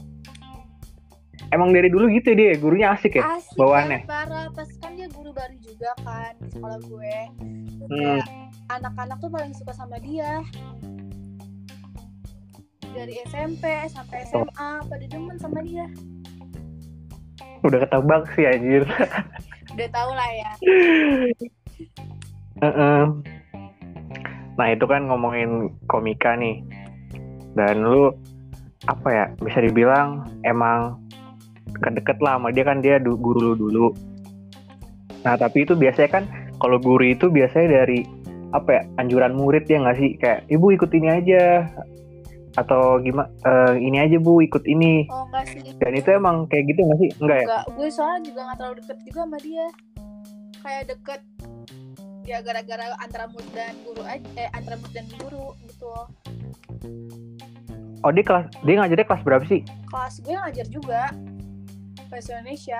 emang 1.49 1.69
dari 1.69 1.85
dulu 1.85 2.09
gitu 2.09 2.33
dia 2.33 2.55
gurunya 2.55 2.91
asik 2.91 3.13
ya 3.13 3.25
asik 3.31 3.53
bawaannya. 3.55 4.01
banget, 4.01 4.09
parah 4.09 4.45
pas 4.49 4.69
kan 4.79 4.91
dia 4.93 5.05
guru 5.07 5.29
baru 5.29 5.53
juga 5.59 5.93
kan 6.01 6.33
di 6.37 6.49
sekolah 6.49 6.79
gue. 6.81 7.15
Terus 7.75 7.89
Hmm. 7.89 8.01
kayak 8.21 8.27
anak-anak 8.71 9.17
tuh 9.19 9.29
paling 9.29 9.53
suka 9.53 9.73
sama 9.73 9.97
dia. 9.99 10.41
Dari 12.93 13.17
SMP 13.25 13.63
sampai 13.87 14.21
SMA 14.23 14.49
pada 14.85 15.05
demen 15.07 15.37
sama 15.37 15.61
dia. 15.61 15.89
Udah 17.61 17.79
ketebak 17.81 18.23
sih 18.33 18.45
anjir. 18.45 18.83
Udah 19.73 19.87
tau 19.89 20.11
lah 20.11 20.29
ya 20.31 20.51
Heeh. 22.63 23.03
nah 24.53 24.67
itu 24.69 24.85
kan 24.85 25.09
ngomongin 25.09 25.73
komika 25.89 26.37
nih. 26.37 26.63
Dan 27.57 27.83
lu 27.83 28.13
apa 28.87 29.09
ya 29.09 29.25
bisa 29.39 29.59
dibilang 29.59 30.23
emang 30.47 30.99
deket-deket 31.75 32.17
lah 32.21 32.37
sama 32.37 32.53
dia 32.53 32.63
kan 32.63 32.79
dia 32.79 33.01
guru 33.01 33.51
lu 33.51 33.53
dulu. 33.57 33.87
Nah 35.25 35.35
tapi 35.35 35.65
itu 35.67 35.73
biasanya 35.73 36.09
kan 36.21 36.23
kalau 36.61 36.77
guru 36.79 37.03
itu 37.03 37.27
biasanya 37.27 37.83
dari 37.83 38.05
apa 38.53 38.69
ya 38.69 38.81
anjuran 39.01 39.33
murid 39.33 39.65
ya 39.65 39.81
nggak 39.81 39.97
sih? 39.97 40.09
Kayak 40.21 40.45
ibu 40.47 40.71
ikut 40.71 40.91
ini 40.93 41.07
aja. 41.09 41.67
Atau 42.53 43.01
gimana 43.01 43.33
ini 43.81 43.97
aja 43.97 44.21
bu 44.21 44.37
ikut 44.45 44.61
ini. 44.69 45.09
Oh 45.09 45.25
enggak 45.25 45.49
sih. 45.49 45.73
Dan 45.81 45.97
itu 45.97 46.09
emang 46.13 46.45
kayak 46.45 46.69
gitu 46.69 46.85
nggak 46.85 46.99
sih? 47.01 47.09
Enggak 47.17 47.37
ya? 47.41 47.45
Enggak 47.49 47.65
gue 47.73 47.89
soalnya 47.89 48.21
juga 48.29 48.39
gak 48.45 48.57
terlalu 48.61 48.75
deket 48.85 48.97
juga 49.09 49.19
sama 49.25 49.37
dia. 49.41 49.67
Kayak 50.61 50.83
deket 50.93 51.21
ya 52.23 52.39
gara-gara 52.39 52.95
antara 53.03 53.27
murid 53.27 53.51
dan 53.51 53.75
guru 53.83 54.01
aja 54.07 54.27
eh 54.39 54.49
antara 54.55 54.79
murid 54.79 54.93
dan 54.95 55.07
guru 55.19 55.55
gitu. 55.67 55.91
Oh 58.03 58.11
dia 58.11 58.23
kelas 58.23 58.45
dia 58.63 58.73
ngajarnya 58.79 59.07
kelas 59.07 59.23
berapa 59.23 59.43
sih? 59.47 59.61
Kelas 59.91 60.13
gue 60.23 60.35
ngajar 60.35 60.67
juga 60.71 61.01
bahasa 62.07 62.29
Indonesia. 62.39 62.79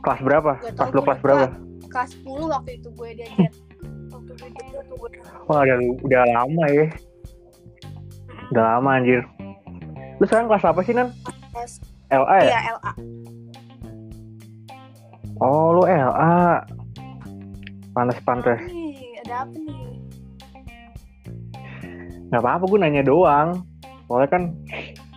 Kelas 0.00 0.20
berapa? 0.24 0.52
Gak 0.60 0.88
lu 0.92 1.00
gue. 1.00 1.06
kelas 1.08 1.20
berapa? 1.20 1.46
Kelas 1.90 2.10
10 2.22 2.54
waktu 2.54 2.70
itu 2.80 2.88
gue 2.94 3.08
diajar. 3.20 3.52
Waktu 4.14 4.32
gue 4.36 4.48
diajar 4.54 4.82
tuh 4.88 4.96
gue 4.96 5.08
Wah 5.48 5.60
udah, 5.64 5.76
udah 6.04 6.22
lama 6.32 6.64
ya. 6.72 6.86
Udah 8.54 8.64
lama 8.76 8.90
anjir. 8.96 9.20
Lu 10.20 10.24
sekarang 10.24 10.48
kelas 10.48 10.64
apa 10.64 10.80
sih 10.84 10.92
Nan? 10.96 11.12
kelas 11.50 11.72
LA 12.10 12.36
ya? 12.40 12.48
iya 12.48 12.60
LA 12.78 12.92
Oh 15.40 15.72
lu 15.76 15.82
LA 15.88 16.64
Nih 18.66 19.18
ada 19.26 19.46
apa 19.46 19.56
nih? 19.58 19.82
Gak 22.30 22.40
apa-apa 22.42 22.64
gue 22.70 22.78
nanya 22.78 23.02
doang. 23.02 23.66
Soalnya 24.06 24.28
kan 24.30 24.42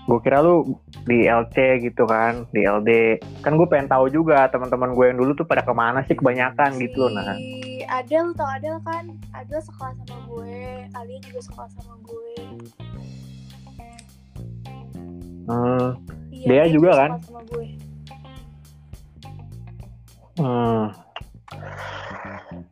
Gue 0.04 0.20
kira 0.20 0.44
lu 0.44 0.68
di 1.08 1.32
LC 1.32 1.80
gitu 1.80 2.04
kan 2.04 2.44
Di 2.52 2.68
LD 2.68 3.18
Kan 3.40 3.56
gue 3.56 3.64
pengen 3.72 3.88
tahu 3.88 4.12
juga 4.12 4.52
teman-teman 4.52 4.92
gue 4.92 5.06
yang 5.10 5.18
dulu 5.18 5.32
tuh 5.32 5.48
pada 5.48 5.64
ke 5.64 5.72
mana 5.72 6.04
sih 6.04 6.16
kebanyakan 6.20 6.76
gitu 6.76 7.08
loh 7.08 7.12
nah. 7.16 7.34
Si 7.40 7.88
Adel 7.88 8.36
tau 8.36 8.48
Adel 8.52 8.78
kan? 8.84 9.16
Adel 9.32 9.64
sekolah 9.64 9.96
sama 9.96 10.18
gue 10.28 10.88
Alia 10.94 11.20
juga 11.24 11.40
sekolah 11.42 11.70
sama 11.72 11.96
gue. 12.04 12.36
Hmm, 15.44 15.88
iya, 16.32 16.48
Dia 16.48 16.64
juga 16.72 16.92
kan? 16.96 17.10
sekolah 17.20 17.24
sama 17.28 17.42
gue. 17.52 17.68
Hmm. 20.40 20.84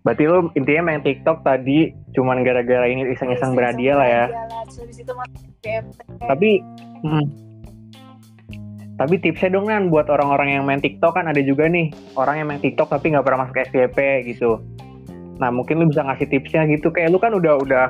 Berarti 0.03 0.24
lu 0.25 0.50
intinya 0.55 0.91
main 0.91 1.03
TikTok 1.03 1.43
tadi 1.43 1.91
Cuman 2.15 2.43
gara-gara 2.43 2.88
ini 2.88 3.12
iseng-iseng 3.12 3.55
berhadiah 3.55 3.96
lah 3.96 4.08
ya? 4.08 4.25
GMT 5.62 6.00
tapi 6.25 6.60
hmm, 7.05 7.25
tapi 8.98 9.17
tipsnya 9.17 9.58
dong 9.58 9.70
kan 9.70 9.89
buat 9.89 10.10
orang-orang 10.10 10.58
yang 10.58 10.63
main 10.65 10.81
TikTok 10.81 11.17
kan 11.17 11.25
ada 11.25 11.41
juga 11.41 11.65
nih 11.65 11.89
orang 12.17 12.41
yang 12.41 12.48
main 12.50 12.62
TikTok 12.62 12.89
tapi 12.89 13.13
nggak 13.13 13.25
pernah 13.25 13.46
masuk 13.46 13.58
SPP 13.65 13.98
gitu. 14.29 14.62
Nah 15.41 15.50
mungkin 15.50 15.81
lu 15.81 15.89
bisa 15.89 16.05
ngasih 16.05 16.29
tipsnya 16.29 16.70
gitu. 16.70 16.93
Kayak 16.93 17.10
lu 17.13 17.17
kan 17.17 17.34
udah 17.34 17.58
udah 17.58 17.86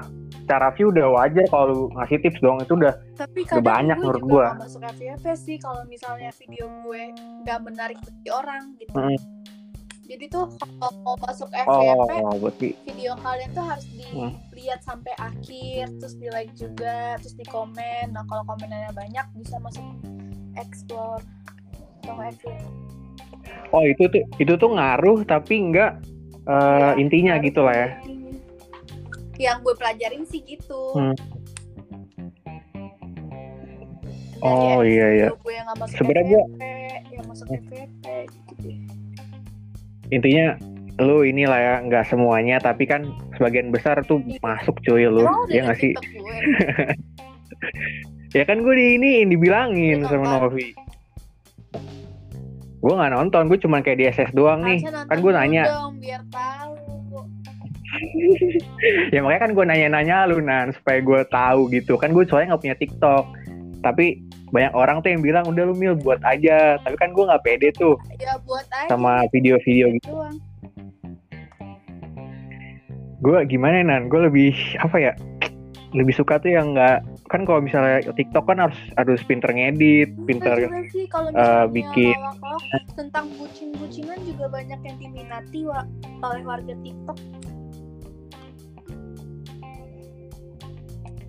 cara 0.48 0.72
view 0.76 0.92
udah 0.92 1.08
wajar 1.12 1.46
kalau 1.52 1.66
lu 1.68 1.82
ngasih 2.00 2.18
tips 2.24 2.40
dong 2.40 2.60
itu 2.64 2.74
udah 2.76 2.96
tapi 3.16 3.44
Udah 3.48 3.64
banyak 3.64 3.98
gue 4.00 4.04
menurut 4.04 4.24
gua. 4.24 4.48
masuk 4.60 4.84
FYP 4.84 5.26
sih 5.36 5.56
kalau 5.60 5.84
misalnya 5.88 6.32
video 6.36 6.68
gue 6.88 7.02
nggak 7.44 7.60
menarik 7.64 7.98
bagi 8.00 8.30
orang 8.32 8.64
gitu. 8.80 8.92
Mm. 8.96 9.41
Jadi 10.12 10.28
tuh 10.28 10.44
kalau 10.60 10.92
mau 11.02 11.16
masuk 11.18 11.48
FYP 11.48 12.12
oh 12.20 12.36
berarti 12.38 12.70
video 12.84 13.16
kalian 13.16 13.50
tuh 13.52 13.64
harus 13.64 13.88
Hmm. 14.12 14.36
dilihat 14.52 14.84
sampai 14.84 15.16
akhir 15.16 15.88
terus 15.98 16.20
di 16.20 16.28
like 16.28 16.52
juga 16.52 17.16
terus 17.16 17.32
di 17.32 17.48
komen. 17.48 18.12
Nah 18.12 18.28
kalau 18.28 18.44
komenannya 18.44 18.92
banyak 18.92 19.24
bisa 19.34 19.56
masuk 19.58 19.88
explore 20.54 21.24
atau 22.04 22.14
FYP 22.14 22.44
oh 23.72 23.84
itu 23.84 24.04
tuh 24.06 24.24
itu 24.36 24.54
tuh 24.54 24.70
ngaruh 24.70 25.24
tapi 25.24 25.64
nggak 25.64 25.92
eh, 26.44 26.52
Iya, 26.52 26.90
intinya 27.00 27.34
gitu 27.40 27.64
lah 27.64 27.72
ya. 27.74 27.90
yang 29.40 29.64
gue 29.64 29.74
pelajarin 29.74 30.22
sih 30.22 30.44
gitu. 30.44 30.92
Hmm. 30.94 31.16
Dari 34.38 34.44
Oh, 34.44 34.82
iya, 34.82 35.08
iya. 35.08 35.28
video 35.30 35.40
gue 35.40 35.54
yang 35.54 35.68
masuk 35.72 35.86
Sebenarnya 35.94 36.40
gitu 38.28 38.54
deh 38.60 38.78
intinya 40.12 40.60
lu 41.02 41.26
inilah 41.26 41.58
ya 41.58 41.76
nggak 41.88 42.06
semuanya 42.12 42.62
tapi 42.62 42.86
kan 42.86 43.10
sebagian 43.40 43.74
besar 43.74 43.98
tuh 44.06 44.22
masuk 44.44 44.78
cuy 44.86 45.08
lu. 45.08 45.24
Udah 45.26 45.50
ya 45.50 45.62
nggak 45.66 45.80
sih? 45.80 45.94
ya 48.38 48.44
kan 48.46 48.62
gue 48.62 48.76
di 48.76 48.86
ini 49.00 49.12
dibilangin 49.26 50.06
Lu 50.06 50.12
sama? 50.12 50.46
Novi. 50.46 50.76
Gue 52.82 52.94
nggak 52.94 53.12
nonton 53.14 53.50
gue 53.50 53.60
cuman 53.62 53.82
kayak 53.82 53.98
di 53.98 54.06
SS 54.12 54.32
doang 54.36 54.62
nih. 54.62 54.84
Kan 54.86 55.18
gue 55.24 55.32
nanya. 55.32 55.64
dong, 55.70 55.98
biar 55.98 56.22
tahu. 56.30 56.76
ya 59.14 59.20
makanya 59.20 59.42
kan 59.46 59.52
gue 59.52 59.66
nanya-nanya 59.68 60.18
lu 60.32 60.40
nan 60.40 60.72
supaya 60.76 61.00
gue 61.02 61.22
tahu 61.30 61.70
gitu. 61.74 61.98
Kan 61.98 62.14
gue 62.14 62.24
soalnya 62.28 62.56
nggak 62.56 62.64
punya 62.64 62.78
TikTok. 62.78 63.26
Tapi 63.82 64.22
banyak 64.52 64.74
orang 64.76 65.00
tuh 65.00 65.10
yang 65.16 65.24
bilang 65.24 65.48
udah 65.48 65.64
lu 65.64 65.74
mil 65.74 65.96
buat 65.96 66.20
aja. 66.22 66.76
Tapi 66.84 66.96
kan 67.00 67.16
gue 67.16 67.24
nggak 67.24 67.44
pede 67.44 67.72
tuh 67.74 67.96
Ya 68.20 68.36
buat 68.44 68.68
aja. 68.70 68.88
sama 68.92 69.24
video-video 69.32 69.96
gitu. 69.98 70.12
Doang. 70.12 70.36
gue 73.22 73.38
gimana 73.48 73.82
nan? 73.82 74.10
Gue 74.10 74.28
lebih 74.28 74.52
apa 74.82 74.98
ya 74.98 75.14
lebih 75.92 76.16
suka 76.16 76.40
tuh 76.40 76.56
yang 76.56 76.72
nggak 76.72 77.04
kan 77.28 77.44
kalau 77.44 77.60
misalnya 77.64 78.00
TikTok 78.12 78.48
kan 78.48 78.60
harus 78.60 78.80
harus 78.96 79.20
pinter 79.24 79.52
ngedit 79.52 80.08
pinter 80.24 80.56
sih 80.88 81.08
kalau 81.08 81.32
misalnya 81.32 81.68
bikin- 81.68 82.16
tentang 82.96 83.28
bucin-bucinan 83.36 84.20
juga 84.24 84.52
banyak 84.52 84.80
yang 84.84 84.98
diminati 85.00 85.60
wa, 85.64 85.84
oleh 86.24 86.44
warga 86.44 86.76
TikTok. 86.80 87.18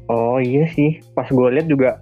oh 0.07 0.39
iya 0.43 0.67
sih. 0.71 1.01
Pas 1.15 1.27
gue 1.27 1.49
lihat 1.55 1.67
juga 1.67 1.99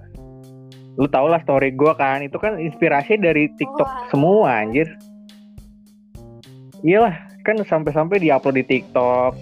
lu 0.99 1.07
tau 1.07 1.31
lah 1.31 1.39
story 1.45 1.71
gue 1.77 1.93
kan 1.95 2.25
itu 2.25 2.35
kan 2.41 2.59
inspirasi 2.59 3.21
dari 3.21 3.47
TikTok 3.55 3.87
Wah. 3.87 4.09
semua 4.11 4.65
anjir. 4.65 4.89
Iyalah 6.83 7.15
kan 7.47 7.61
sampai-sampai 7.61 8.19
diupload 8.19 8.59
di 8.59 8.65
TikTok. 8.67 9.37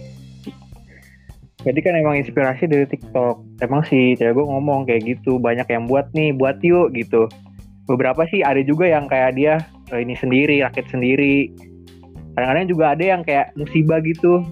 Jadi 1.67 1.79
kan 1.83 1.95
emang 1.99 2.19
inspirasi 2.19 2.71
dari 2.71 2.87
TikTok. 2.87 3.65
Emang 3.65 3.83
sih 3.87 4.15
cewek 4.15 4.39
gue 4.39 4.47
ngomong 4.47 4.87
kayak 4.87 5.19
gitu 5.19 5.43
banyak 5.43 5.67
yang 5.71 5.91
buat 5.91 6.11
nih 6.13 6.35
buat 6.37 6.61
yuk 6.63 6.95
gitu. 6.95 7.27
Beberapa 7.89 8.29
sih 8.29 8.45
ada 8.45 8.61
juga 8.63 8.87
yang 8.87 9.09
kayak 9.09 9.39
dia 9.39 9.59
eh, 9.91 10.01
ini 10.05 10.15
sendiri 10.15 10.61
rakit 10.63 10.87
sendiri. 10.93 11.51
Kadang-kadang 12.37 12.69
juga 12.71 12.85
ada 12.95 13.05
yang 13.05 13.23
kayak 13.27 13.51
musibah 13.59 13.99
gitu. 14.05 14.47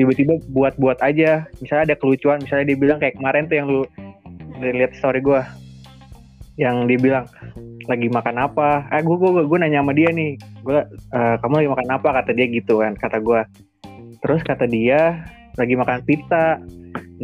Tiba-tiba 0.00 0.40
buat-buat 0.48 1.04
aja. 1.04 1.44
Misalnya 1.60 1.92
ada 1.92 1.96
kelucuan 2.00 2.40
misalnya 2.40 2.72
dia 2.72 2.78
bilang 2.78 2.96
kayak 2.96 3.20
kemarin 3.20 3.44
tuh 3.50 3.56
yang 3.60 3.68
lu 3.68 3.82
lihat 4.60 4.96
story 4.96 5.20
gue 5.20 5.40
yang 6.60 6.84
dia 6.84 7.00
bilang 7.00 7.24
lagi 7.88 8.12
makan 8.12 8.36
apa? 8.36 8.84
Eh 8.92 9.00
gue 9.00 9.16
gue 9.16 9.48
gue 9.48 9.58
nanya 9.58 9.80
sama 9.80 9.96
dia 9.96 10.12
nih 10.12 10.36
gue 10.60 10.80
"Eh, 11.16 11.34
kamu 11.40 11.64
lagi 11.64 11.70
makan 11.72 11.88
apa? 11.96 12.08
Kata 12.20 12.30
dia 12.36 12.46
gitu 12.52 12.84
kan 12.84 12.92
kata 13.00 13.18
gue 13.24 13.40
terus 14.20 14.44
kata 14.44 14.68
dia 14.68 15.24
lagi 15.56 15.74
makan 15.74 16.04
pizza. 16.04 16.60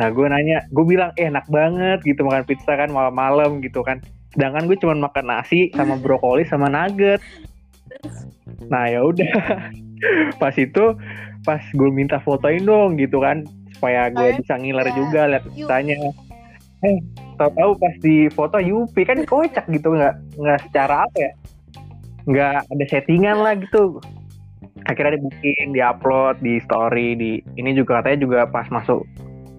Nah 0.00 0.08
gue 0.08 0.24
nanya 0.24 0.64
gue 0.72 0.84
bilang 0.88 1.12
eh 1.20 1.28
enak 1.28 1.44
banget 1.52 2.00
gitu 2.08 2.24
makan 2.24 2.48
pizza 2.48 2.72
kan 2.72 2.88
malam-malam 2.88 3.60
gitu 3.60 3.84
kan. 3.84 4.00
Sedangkan 4.32 4.64
gue 4.64 4.80
cuma 4.80 4.96
makan 4.96 5.28
nasi 5.28 5.68
sama 5.76 6.00
brokoli 6.00 6.48
sama 6.48 6.72
nugget. 6.72 7.20
Nah 8.72 8.88
ya 8.88 9.04
udah. 9.04 9.28
Pas 10.40 10.52
itu 10.60 10.92
pas 11.46 11.62
gue 11.62 11.90
minta 11.94 12.18
fotoin 12.20 12.60
dong 12.66 12.98
gitu 12.98 13.22
kan 13.22 13.46
supaya 13.72 14.10
gue 14.10 14.34
bisa 14.42 14.58
ngiler 14.58 14.90
ya. 14.90 14.94
juga 14.98 15.20
lihat 15.30 15.44
pizzanya 15.54 15.94
eh 16.84 16.98
tahu-tahu 17.36 17.70
pas 17.76 17.94
di 18.00 18.16
foto 18.28 18.56
Yupi 18.56 19.02
kan 19.02 19.22
kocak 19.22 19.64
gitu 19.68 19.92
nggak 19.92 20.14
nggak 20.36 20.58
secara 20.64 21.04
apa 21.04 21.16
ya. 21.16 21.32
Nggak 22.26 22.54
ada 22.66 22.84
settingan 22.88 23.36
lah 23.38 23.54
gitu. 23.56 24.00
Akhirnya 24.84 25.18
dibikin 25.18 25.70
diupload 25.70 26.38
di 26.40 26.58
story 26.60 27.14
di 27.14 27.30
ini 27.54 27.70
juga 27.72 28.00
katanya 28.00 28.18
juga 28.20 28.40
pas 28.46 28.66
masuk 28.68 29.02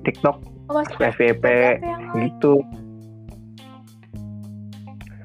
TikTok 0.04 0.38
Oh, 0.68 0.76
Mas, 0.76 0.92
FVP 0.92 1.46
apa 1.80 1.80
yang 1.80 2.04
lain? 2.12 2.28
gitu. 2.28 2.60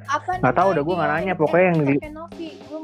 Apa 0.07 0.38
Nggak 0.38 0.55
tahu 0.55 0.68
nih 0.70 0.77
dah, 0.77 0.83
gua 0.83 0.94
nggak 0.94 1.11
nanya, 1.11 1.35
pokoknya 1.35 1.64
yang 1.66 1.79
di- 1.83 1.98
gue 1.98 2.81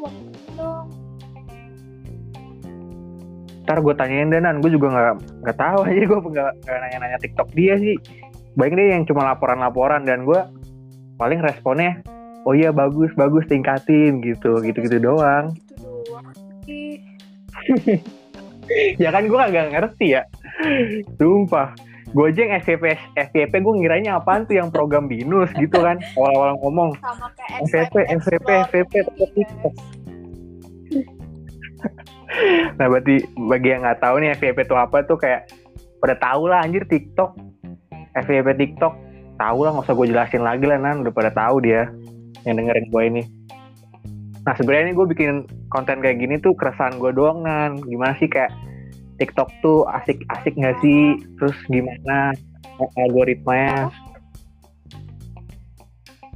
ntar 3.63 3.79
gue 3.79 3.95
tanyain 3.95 4.27
deh 4.27 4.41
nan. 4.41 4.59
Gue 4.59 4.73
juga 4.73 4.89
nggak 4.91 5.15
nggak 5.45 5.59
tahu 5.61 5.79
aja 5.85 6.03
gue 6.03 6.19
nggak 6.25 6.51
nggak 6.65 6.79
nanya-nanya 6.83 7.19
TikTok 7.21 7.49
dia 7.53 7.77
sih 7.77 7.95
baik 8.59 8.75
deh 8.75 8.91
yang 8.91 9.07
cuma 9.07 9.23
laporan-laporan 9.23 10.03
dan 10.03 10.27
gue 10.27 10.41
paling 11.15 11.39
responnya 11.39 12.03
oh 12.43 12.53
iya 12.53 12.75
bagus 12.75 13.15
bagus 13.15 13.47
tingkatin 13.47 14.19
gitu 14.21 14.59
gitu 14.61 14.83
gitu 14.83 14.99
doang 14.99 15.55
Gitu 16.69 17.01
ya 19.03 19.09
kan 19.09 19.25
gue 19.25 19.39
nggak 19.39 19.73
ngerti 19.73 20.07
ya. 20.19 20.23
Sumpah. 21.17 21.73
Gue 22.09 22.33
aja 22.33 22.41
yang 22.41 22.57
FVP 22.65 22.85
FVP 23.17 23.53
gue 23.61 23.75
ngiranya 23.85 24.17
apaan 24.17 24.49
tuh 24.49 24.57
yang 24.57 24.73
program 24.73 25.09
binus 25.09 25.53
gitu 25.57 25.81
kan. 25.81 26.01
Awal-awal 26.17 26.57
ngomong 26.65 26.91
tetep 27.69 27.93
TikTok. 27.93 29.73
guys. 29.73 29.77
nah 32.79 32.87
berarti 32.87 33.25
bagi 33.51 33.69
yang 33.73 33.83
nggak 33.83 33.99
tahu 34.05 34.21
nih 34.21 34.37
FVP 34.37 34.69
itu 34.69 34.77
apa 34.77 35.03
tuh 35.05 35.17
kayak 35.19 35.49
pada 35.99 36.15
tahu 36.21 36.47
lah 36.47 36.63
anjir 36.63 36.85
TikTok 36.87 37.35
FVP 38.25 38.49
TikTok. 38.59 38.95
Tahu 39.39 39.59
lah 39.63 39.71
nggak 39.71 39.87
usah 39.87 39.95
gue 39.95 40.07
jelasin 40.11 40.43
lagi 40.43 40.65
lah 40.67 40.79
nan. 40.83 41.07
Udah 41.07 41.15
pada 41.15 41.31
tahu 41.31 41.63
dia 41.63 41.87
yang 42.47 42.59
dengerin 42.59 42.87
gue 42.91 43.03
ini. 43.07 43.23
Nah 44.47 44.55
sebenarnya 44.57 44.91
ini 44.91 44.95
gue 44.97 45.07
bikin 45.13 45.35
konten 45.69 46.01
kayak 46.01 46.25
gini 46.25 46.41
tuh 46.41 46.57
keresahan 46.57 46.97
gue 46.97 47.13
doang 47.13 47.45
nan. 47.45 47.79
Gimana 47.85 48.17
sih 48.17 48.27
kayak 48.27 48.51
TikTok 49.19 49.51
tuh 49.61 49.85
asik-asik 49.91 50.55
nggak 50.57 50.79
sih? 50.81 51.19
Terus 51.37 51.59
gimana 51.69 52.33
algoritmanya? 52.97 53.91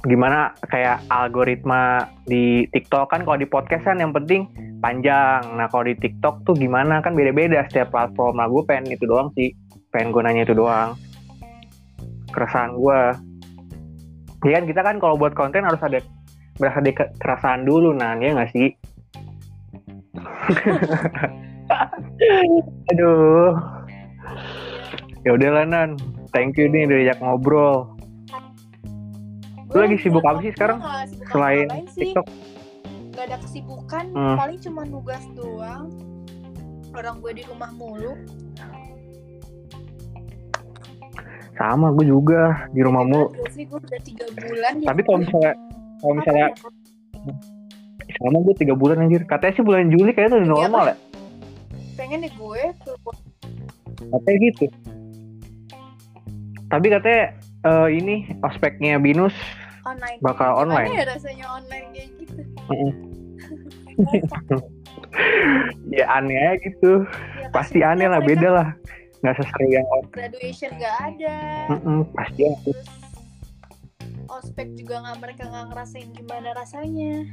Gimana 0.03 0.51
kayak 0.67 0.99
algoritma 1.07 2.11
di 2.27 2.67
TikTok? 2.75 3.07
Kan 3.07 3.23
kalau 3.23 3.39
di 3.39 3.47
podcast 3.47 3.87
kan 3.87 4.03
yang 4.03 4.11
penting 4.11 4.51
panjang. 4.83 5.47
Nah 5.55 5.71
kalau 5.71 5.87
di 5.87 5.95
TikTok 5.95 6.43
tuh 6.43 6.55
gimana? 6.59 6.99
Kan 6.99 7.15
beda-beda 7.15 7.63
setiap 7.71 7.95
platform. 7.95 8.35
Nah 8.35 8.51
gue 8.51 8.61
pengen 8.67 8.91
itu 8.91 9.07
doang 9.07 9.31
sih, 9.39 9.55
pengen 9.95 10.11
gue 10.11 10.21
nanya 10.21 10.43
itu 10.43 10.51
doang. 10.51 10.99
Keresahan 12.33 12.73
gue. 12.73 13.01
Ya 14.43 14.59
kan 14.59 14.65
kita 14.65 14.81
kan 14.81 14.95
kalau 14.97 15.15
buat 15.15 15.31
konten 15.31 15.63
harus 15.63 15.79
ada 15.79 16.01
berasa 16.53 16.81
di 16.81 16.91
ke- 16.91 17.13
keresahan 17.15 17.63
dulu, 17.63 17.93
nah 17.93 18.13
ya 18.15 18.33
nggak 18.33 18.51
sih? 18.51 18.69
Aduh. 22.89 23.53
Ya 25.23 25.31
udah 25.31 25.49
lah 25.53 25.65
Nan, 25.65 25.89
thank 26.29 26.59
you 26.59 26.67
nih 26.67 26.83
udah 26.83 26.97
diajak 26.99 27.19
ngobrol. 27.21 27.87
Lu 29.71 29.79
lagi 29.79 29.95
Gua- 29.95 30.03
sibuk 30.03 30.23
apa 30.23 30.39
sih 30.41 30.51
sekarang? 30.51 30.77
nggak 30.77 31.31
Selain. 31.31 31.67
TikTok? 31.89 32.27
Gak 33.13 33.25
ada 33.25 33.37
kesibukan, 33.39 34.05
Hmm. 34.09 34.35
paling 34.35 34.59
cuma 34.59 34.81
nugas 34.83 35.21
doang. 35.31 35.85
Orang 36.91 37.21
gue 37.21 37.31
di 37.31 37.43
rumah 37.43 37.69
mulu. 37.71 38.17
Sama 41.53 41.93
gue 41.93 42.05
juga 42.05 42.41
di 42.69 42.81
rumah 42.81 43.03
mulu. 43.03 43.29
Sih 43.49 43.63
gue 43.63 43.77
udah 43.77 44.01
tiga 44.01 44.25
bulan. 44.33 44.73
ya. 44.77 44.87
Tapi 44.89 45.01
kalau 45.01 45.19
misalnya 45.21 45.53
kalau 45.99 46.13
misalnya 46.17 46.47
ya? 46.49 47.33
sama 48.19 48.37
gue 48.41 48.55
tiga 48.57 48.73
bulan 48.73 48.97
anjir. 48.99 49.21
Katanya 49.23 49.53
sih 49.53 49.63
bulan 49.63 49.87
Juli 49.87 50.11
kayaknya 50.11 50.37
udah 50.37 50.43
Iya, 50.43 50.53
normal 50.55 50.83
ya. 50.87 50.95
pengen 51.93 52.19
deh 52.21 52.33
gue 52.33 52.61
keluar 52.81 53.15
Katanya 54.03 54.37
gitu. 54.43 54.65
Tapi 56.67 56.87
katanya 56.89 57.23
eh, 57.63 57.89
ini 57.93 58.15
ospeknya 58.41 58.97
Binus 58.97 59.35
online. 59.83 60.17
bakal 60.19 60.57
online. 60.57 60.89
Ya 60.91 61.05
rasanya 61.07 61.45
online 61.51 61.85
kayak 61.93 62.09
gitu? 62.17 62.41
Ya 65.93 66.09
aneh 66.09 66.33
aja 66.33 66.57
gitu. 66.57 67.05
Ya, 67.37 67.47
Pasti 67.53 67.85
aneh 67.85 68.09
lah, 68.09 68.17
beda 68.17 68.49
lah. 68.49 68.67
Nggak 69.23 69.35
seseru 69.39 69.65
yang 69.71 69.85
Graduation 70.11 70.71
gak 70.75 70.95
ada. 70.99 71.37
Mm-mm, 71.71 72.03
pasti 72.11 72.43
ya. 72.43 72.53
Terus 72.67 72.87
ospek 74.27 74.67
juga 74.75 74.99
nggak 74.99 75.17
mereka 75.23 75.43
nggak 75.47 75.65
ngerasain 75.71 76.09
gimana 76.11 76.49
rasanya. 76.51 77.23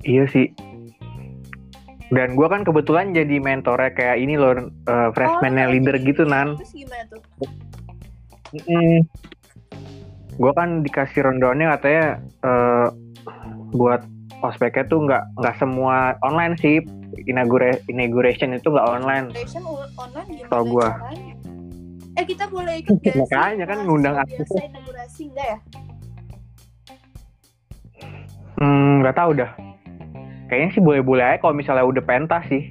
Iya 0.00 0.24
sih. 0.32 0.48
Dan 2.08 2.38
gue 2.38 2.46
kan 2.46 2.62
kebetulan 2.64 3.12
jadi 3.12 3.36
mentornya 3.42 3.90
kayak 3.92 4.16
ini 4.22 4.38
loh, 4.38 4.70
eh, 4.70 5.08
freshman 5.12 5.58
Oh, 5.60 5.68
leader 5.74 5.98
gitu 6.00 6.22
nan. 6.24 6.56
Terus 6.56 6.72
gimana 6.72 7.04
tuh? 7.12 7.20
Gue 10.40 10.52
kan 10.56 10.80
dikasih 10.86 11.20
rundownnya 11.26 11.76
katanya 11.76 12.06
eh, 12.46 12.86
buat 13.76 14.06
ospeknya 14.38 14.84
tuh 14.84 15.02
nggak 15.02 15.22
nggak 15.36 15.56
semua 15.56 15.96
online 16.20 16.54
sih. 16.56 16.78
Inaugura- 17.22 17.80
inauguration 17.86 18.52
itu 18.52 18.66
nggak 18.66 18.86
online. 18.86 19.26
Graduation 19.30 19.64
u- 19.64 19.90
online 19.96 20.28
gimana 20.28 20.50
Tau 20.50 20.62
gua. 20.64 20.88
caranya? 20.94 21.34
Eh 22.14 22.24
kita 22.24 22.44
boleh 22.46 22.74
ikut 22.78 22.96
gak? 23.02 23.14
Makanya 23.16 23.64
kan 23.64 23.78
ngundang 23.82 24.14
biasa 24.14 24.24
aktivis. 24.26 24.60
inaugurasi 24.62 25.22
enggak 25.26 25.46
ya? 25.46 25.58
Hmm, 28.56 29.00
nggak 29.00 29.14
tahu 29.14 29.30
dah. 29.34 29.50
kayaknya 30.46 30.70
sih 30.70 30.80
boleh-boleh 30.80 31.26
aja 31.26 31.38
kalau 31.38 31.52
misalnya 31.52 31.82
udah 31.82 32.00
pentas 32.00 32.46
sih 32.46 32.70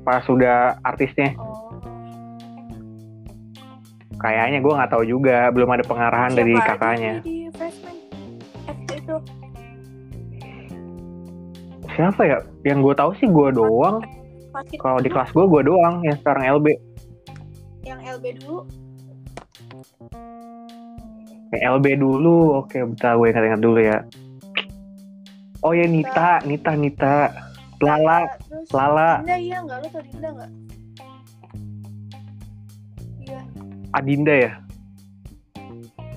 pas 0.00 0.22
sudah 0.22 0.78
artisnya 0.80 1.34
oh 1.34 1.66
kayaknya 4.16 4.62
gue 4.62 4.70
nggak 4.70 4.88
tahu 4.88 5.02
juga 5.02 5.50
belum 5.50 5.66
ada 5.68 5.82
pengarahan 5.82 6.30
dari 6.30 6.54
Siapa 6.54 6.78
kakaknya 6.78 7.12
yang 7.18 7.26
siapa 11.96 12.22
ya? 12.28 12.38
Yang 12.62 12.78
gue 12.84 12.94
tahu 13.00 13.10
sih 13.16 13.26
gue 13.26 13.48
doang. 13.56 14.04
Kalau 14.76 15.00
di 15.00 15.08
kelas 15.08 15.32
gue 15.32 15.44
gue 15.48 15.62
doang 15.68 16.00
yang 16.04 16.16
sekarang 16.20 16.60
LB 16.60 16.76
yang 17.86 18.00
LB 18.02 18.24
dulu? 18.42 18.66
Yang 21.54 21.62
LB 21.78 21.86
dulu 22.00 22.36
oke 22.64 22.74
bentar 22.74 23.14
gue 23.14 23.26
ingat-ingat 23.30 23.60
dulu 23.62 23.80
ya. 23.80 23.98
Oh 25.64 25.72
ya 25.72 25.86
Nita 25.88 26.42
Nita 26.44 26.72
Nita. 26.74 27.16
Lala 27.84 28.24
terus 28.48 28.68
Lala. 28.72 29.20
Dinda 29.20 29.36
iya 29.36 29.56
nggak? 29.60 29.78
Lu 29.84 29.88
tau 29.92 30.02
Dinda 30.02 30.28
nggak? 30.32 30.50
Iya. 33.26 33.40
Adinda 33.92 34.34
ya? 34.34 34.52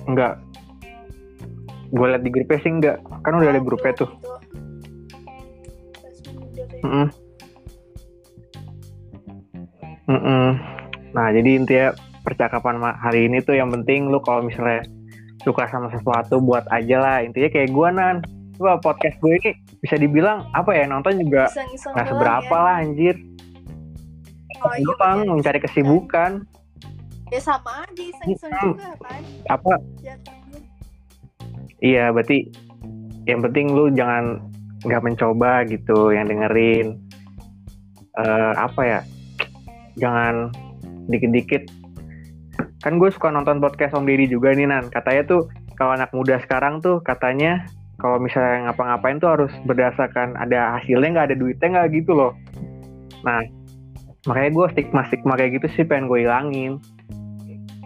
Enggak 0.08 0.34
gue 1.90 2.06
liat 2.06 2.22
di 2.22 2.30
grupnya 2.30 2.58
sih 2.62 2.70
enggak 2.70 2.96
kan 3.26 3.34
udah 3.34 3.50
ada 3.50 3.62
grupnya 3.62 3.92
tuh. 3.98 4.10
gitu. 4.14 4.30
Mm-mm. 6.80 7.06
Mm-mm. 10.10 10.46
Nah, 11.14 11.26
jadi 11.34 11.50
intinya 11.58 11.88
percakapan 12.22 12.78
hari 12.98 13.26
ini 13.30 13.42
tuh 13.42 13.56
yang 13.58 13.70
penting 13.70 14.10
lu 14.10 14.18
kalau 14.22 14.42
misalnya 14.44 14.84
suka 15.40 15.64
sama 15.72 15.88
sesuatu 15.92 16.38
buat 16.42 16.66
aja 16.68 17.00
lah. 17.00 17.18
Intinya 17.24 17.48
kayak 17.48 17.70
gua 17.72 17.88
nan. 17.94 18.20
Gua 18.60 18.76
podcast 18.76 19.16
gue 19.24 19.40
ini 19.40 19.56
bisa 19.80 19.96
dibilang 19.96 20.44
apa 20.52 20.76
ya 20.76 20.84
nonton 20.84 21.16
juga 21.16 21.48
nggak 21.48 22.06
seberapa 22.12 22.52
ya. 22.52 22.60
lah 22.60 22.74
anjir. 22.84 23.16
Oh, 24.60 24.68
iya, 24.76 24.84
Doang 24.84 25.18
bener. 25.24 25.34
mencari 25.40 25.58
kesibukan. 25.64 26.32
ya 27.30 27.38
sama 27.38 27.86
aja 27.86 28.02
iseng-iseng 28.02 28.50
Mm-mm. 28.50 28.74
juga 28.74 28.90
kan 29.06 29.22
Apa? 29.46 29.74
Iya, 31.78 32.10
berarti 32.10 32.50
yang 33.24 33.40
penting 33.46 33.70
lu 33.70 33.88
jangan 33.94 34.49
nggak 34.84 35.02
mencoba 35.04 35.68
gitu 35.68 36.12
yang 36.12 36.28
dengerin 36.28 36.96
eh 38.16 38.52
apa 38.56 38.82
ya 38.82 39.00
jangan 40.00 40.50
dikit-dikit. 41.10 41.68
Kan 42.80 42.96
gue 42.96 43.12
suka 43.12 43.28
nonton 43.28 43.60
podcast 43.60 43.92
Om 43.92 44.08
Deddy 44.08 44.30
juga 44.30 44.56
nih 44.56 44.70
Nan. 44.70 44.88
Katanya 44.88 45.22
tuh 45.26 45.42
kalau 45.76 45.92
anak 45.96 46.10
muda 46.16 46.40
sekarang 46.40 46.80
tuh 46.80 47.02
katanya 47.04 47.64
kalau 48.00 48.16
misalnya 48.16 48.68
ngapa-ngapain 48.70 49.20
tuh 49.20 49.28
harus 49.28 49.52
berdasarkan 49.68 50.32
ada 50.40 50.80
hasilnya 50.80 51.12
nggak 51.12 51.26
ada 51.32 51.36
duitnya 51.36 51.68
nggak 51.76 51.88
gitu 51.92 52.12
loh. 52.16 52.32
Nah 53.24 53.44
makanya 54.24 54.50
gue 54.52 54.66
stigma 54.76 55.02
stigma 55.08 55.34
kayak 55.36 55.60
gitu 55.60 55.66
sih 55.76 55.84
pengen 55.84 56.08
gue 56.08 56.24
hilangin 56.24 56.80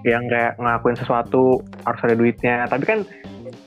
yang 0.04 0.26
kayak 0.28 0.58
ngelakuin 0.60 0.98
sesuatu 0.98 1.58
harus 1.82 2.00
ada 2.06 2.14
duitnya. 2.14 2.66
Tapi 2.70 2.84
kan 2.86 2.98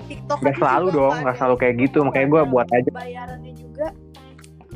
TikTok 0.08 0.40
aja 0.40 0.56
selalu 0.56 0.88
dong 0.90 1.16
ada- 1.20 1.36
selalu 1.36 1.56
kayak 1.58 1.76
gitu 1.80 1.98
makanya 2.02 2.28
gue 2.30 2.42
buat 2.48 2.68
aja 2.70 2.90
bayarannya 2.90 3.54
juga 3.54 3.88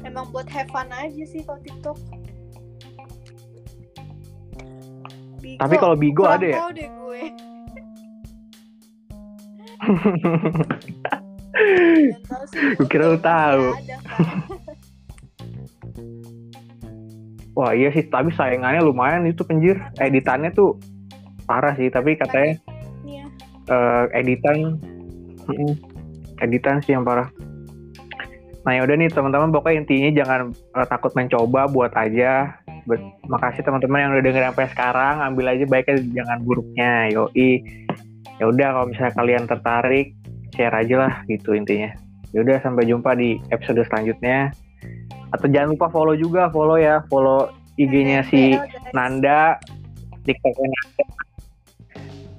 emang 0.01 0.25
buat 0.29 0.47
have 0.47 0.69
fun 0.69 0.89
aja 0.89 1.23
sih 1.23 1.41
kalau 1.41 1.59
TikTok 1.59 1.97
Bigo, 5.41 5.57
Tapi 5.57 5.75
kalau 5.75 5.95
Bigo 5.95 6.21
kurang 6.21 6.37
ada 6.37 6.45
ya? 6.45 6.57
tahu 6.59 6.71
deh 6.71 6.85
gue 6.87 7.21
Gue 12.71 12.87
kira 12.87 13.05
lu 13.07 13.19
tahu. 13.19 13.63
ada. 13.73 13.97
Wah 17.51 17.75
iya 17.75 17.91
sih, 17.91 18.07
tapi 18.07 18.31
sayangannya 18.31 18.79
lumayan 18.79 19.27
itu 19.27 19.43
penjir. 19.43 19.75
Editannya 19.97 20.49
tuh 20.51 20.79
parah 21.43 21.75
sih, 21.75 21.89
tapi 21.89 22.15
katanya 22.15 22.55
ya. 23.03 23.25
eh, 23.67 24.05
editan, 24.15 24.79
editan 26.41 26.81
sih 26.81 26.97
yang 26.97 27.05
parah. 27.05 27.29
Nah 28.61 28.77
ya 28.77 28.85
udah 28.85 28.95
nih 28.97 29.09
teman-teman, 29.09 29.49
pokoknya 29.49 29.85
intinya 29.85 30.09
jangan 30.21 30.39
eh, 30.53 30.87
takut 30.89 31.11
mencoba, 31.17 31.65
buat 31.69 31.93
aja. 31.97 32.61
Ber- 32.85 33.01
Makasih 33.25 33.65
teman-teman 33.65 33.99
yang 34.05 34.11
udah 34.13 34.23
dengerin 34.25 34.47
sampai 34.53 34.67
sekarang, 34.69 35.15
ambil 35.21 35.45
aja 35.53 35.65
baiknya, 35.65 35.95
jangan 36.13 36.37
buruknya. 36.45 36.93
Yoi. 37.13 37.51
Ya 38.41 38.45
udah 38.49 38.67
kalau 38.73 38.85
misalnya 38.89 39.13
kalian 39.17 39.43
tertarik, 39.45 40.07
share 40.53 40.73
aja 40.73 40.95
lah 40.97 41.13
gitu 41.29 41.53
intinya. 41.57 41.93
Ya 42.31 42.41
udah 42.41 42.57
sampai 42.61 42.89
jumpa 42.89 43.17
di 43.17 43.37
episode 43.49 43.81
selanjutnya. 43.85 44.53
Atau 45.33 45.47
jangan 45.49 45.73
lupa 45.77 45.87
follow 45.89 46.13
juga, 46.17 46.49
follow 46.49 46.77
ya, 46.77 47.05
follow 47.09 47.49
IG-nya 47.77 48.25
si. 48.29 48.57
Nanda, 48.91 49.57
TikToknya 50.25 50.67
Nanda, 50.69 51.03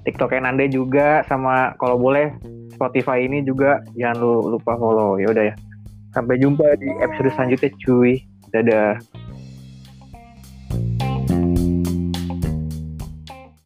TikToknya 0.07 0.41
Nanda 0.45 0.65
juga 0.71 1.23
sama 1.27 1.75
kalau 1.79 1.97
boleh 1.99 2.35
Spotify 2.73 3.25
ini 3.25 3.45
juga 3.45 3.85
jangan 3.95 4.17
lu 4.19 4.35
lupa 4.57 4.75
follow 4.81 5.21
ya 5.21 5.29
udah 5.31 5.45
ya. 5.53 5.55
Sampai 6.13 6.41
jumpa 6.41 6.77
di 6.77 6.89
episode 7.01 7.33
selanjutnya 7.33 7.71
cuy. 7.81 8.13
Dadah. 8.53 9.01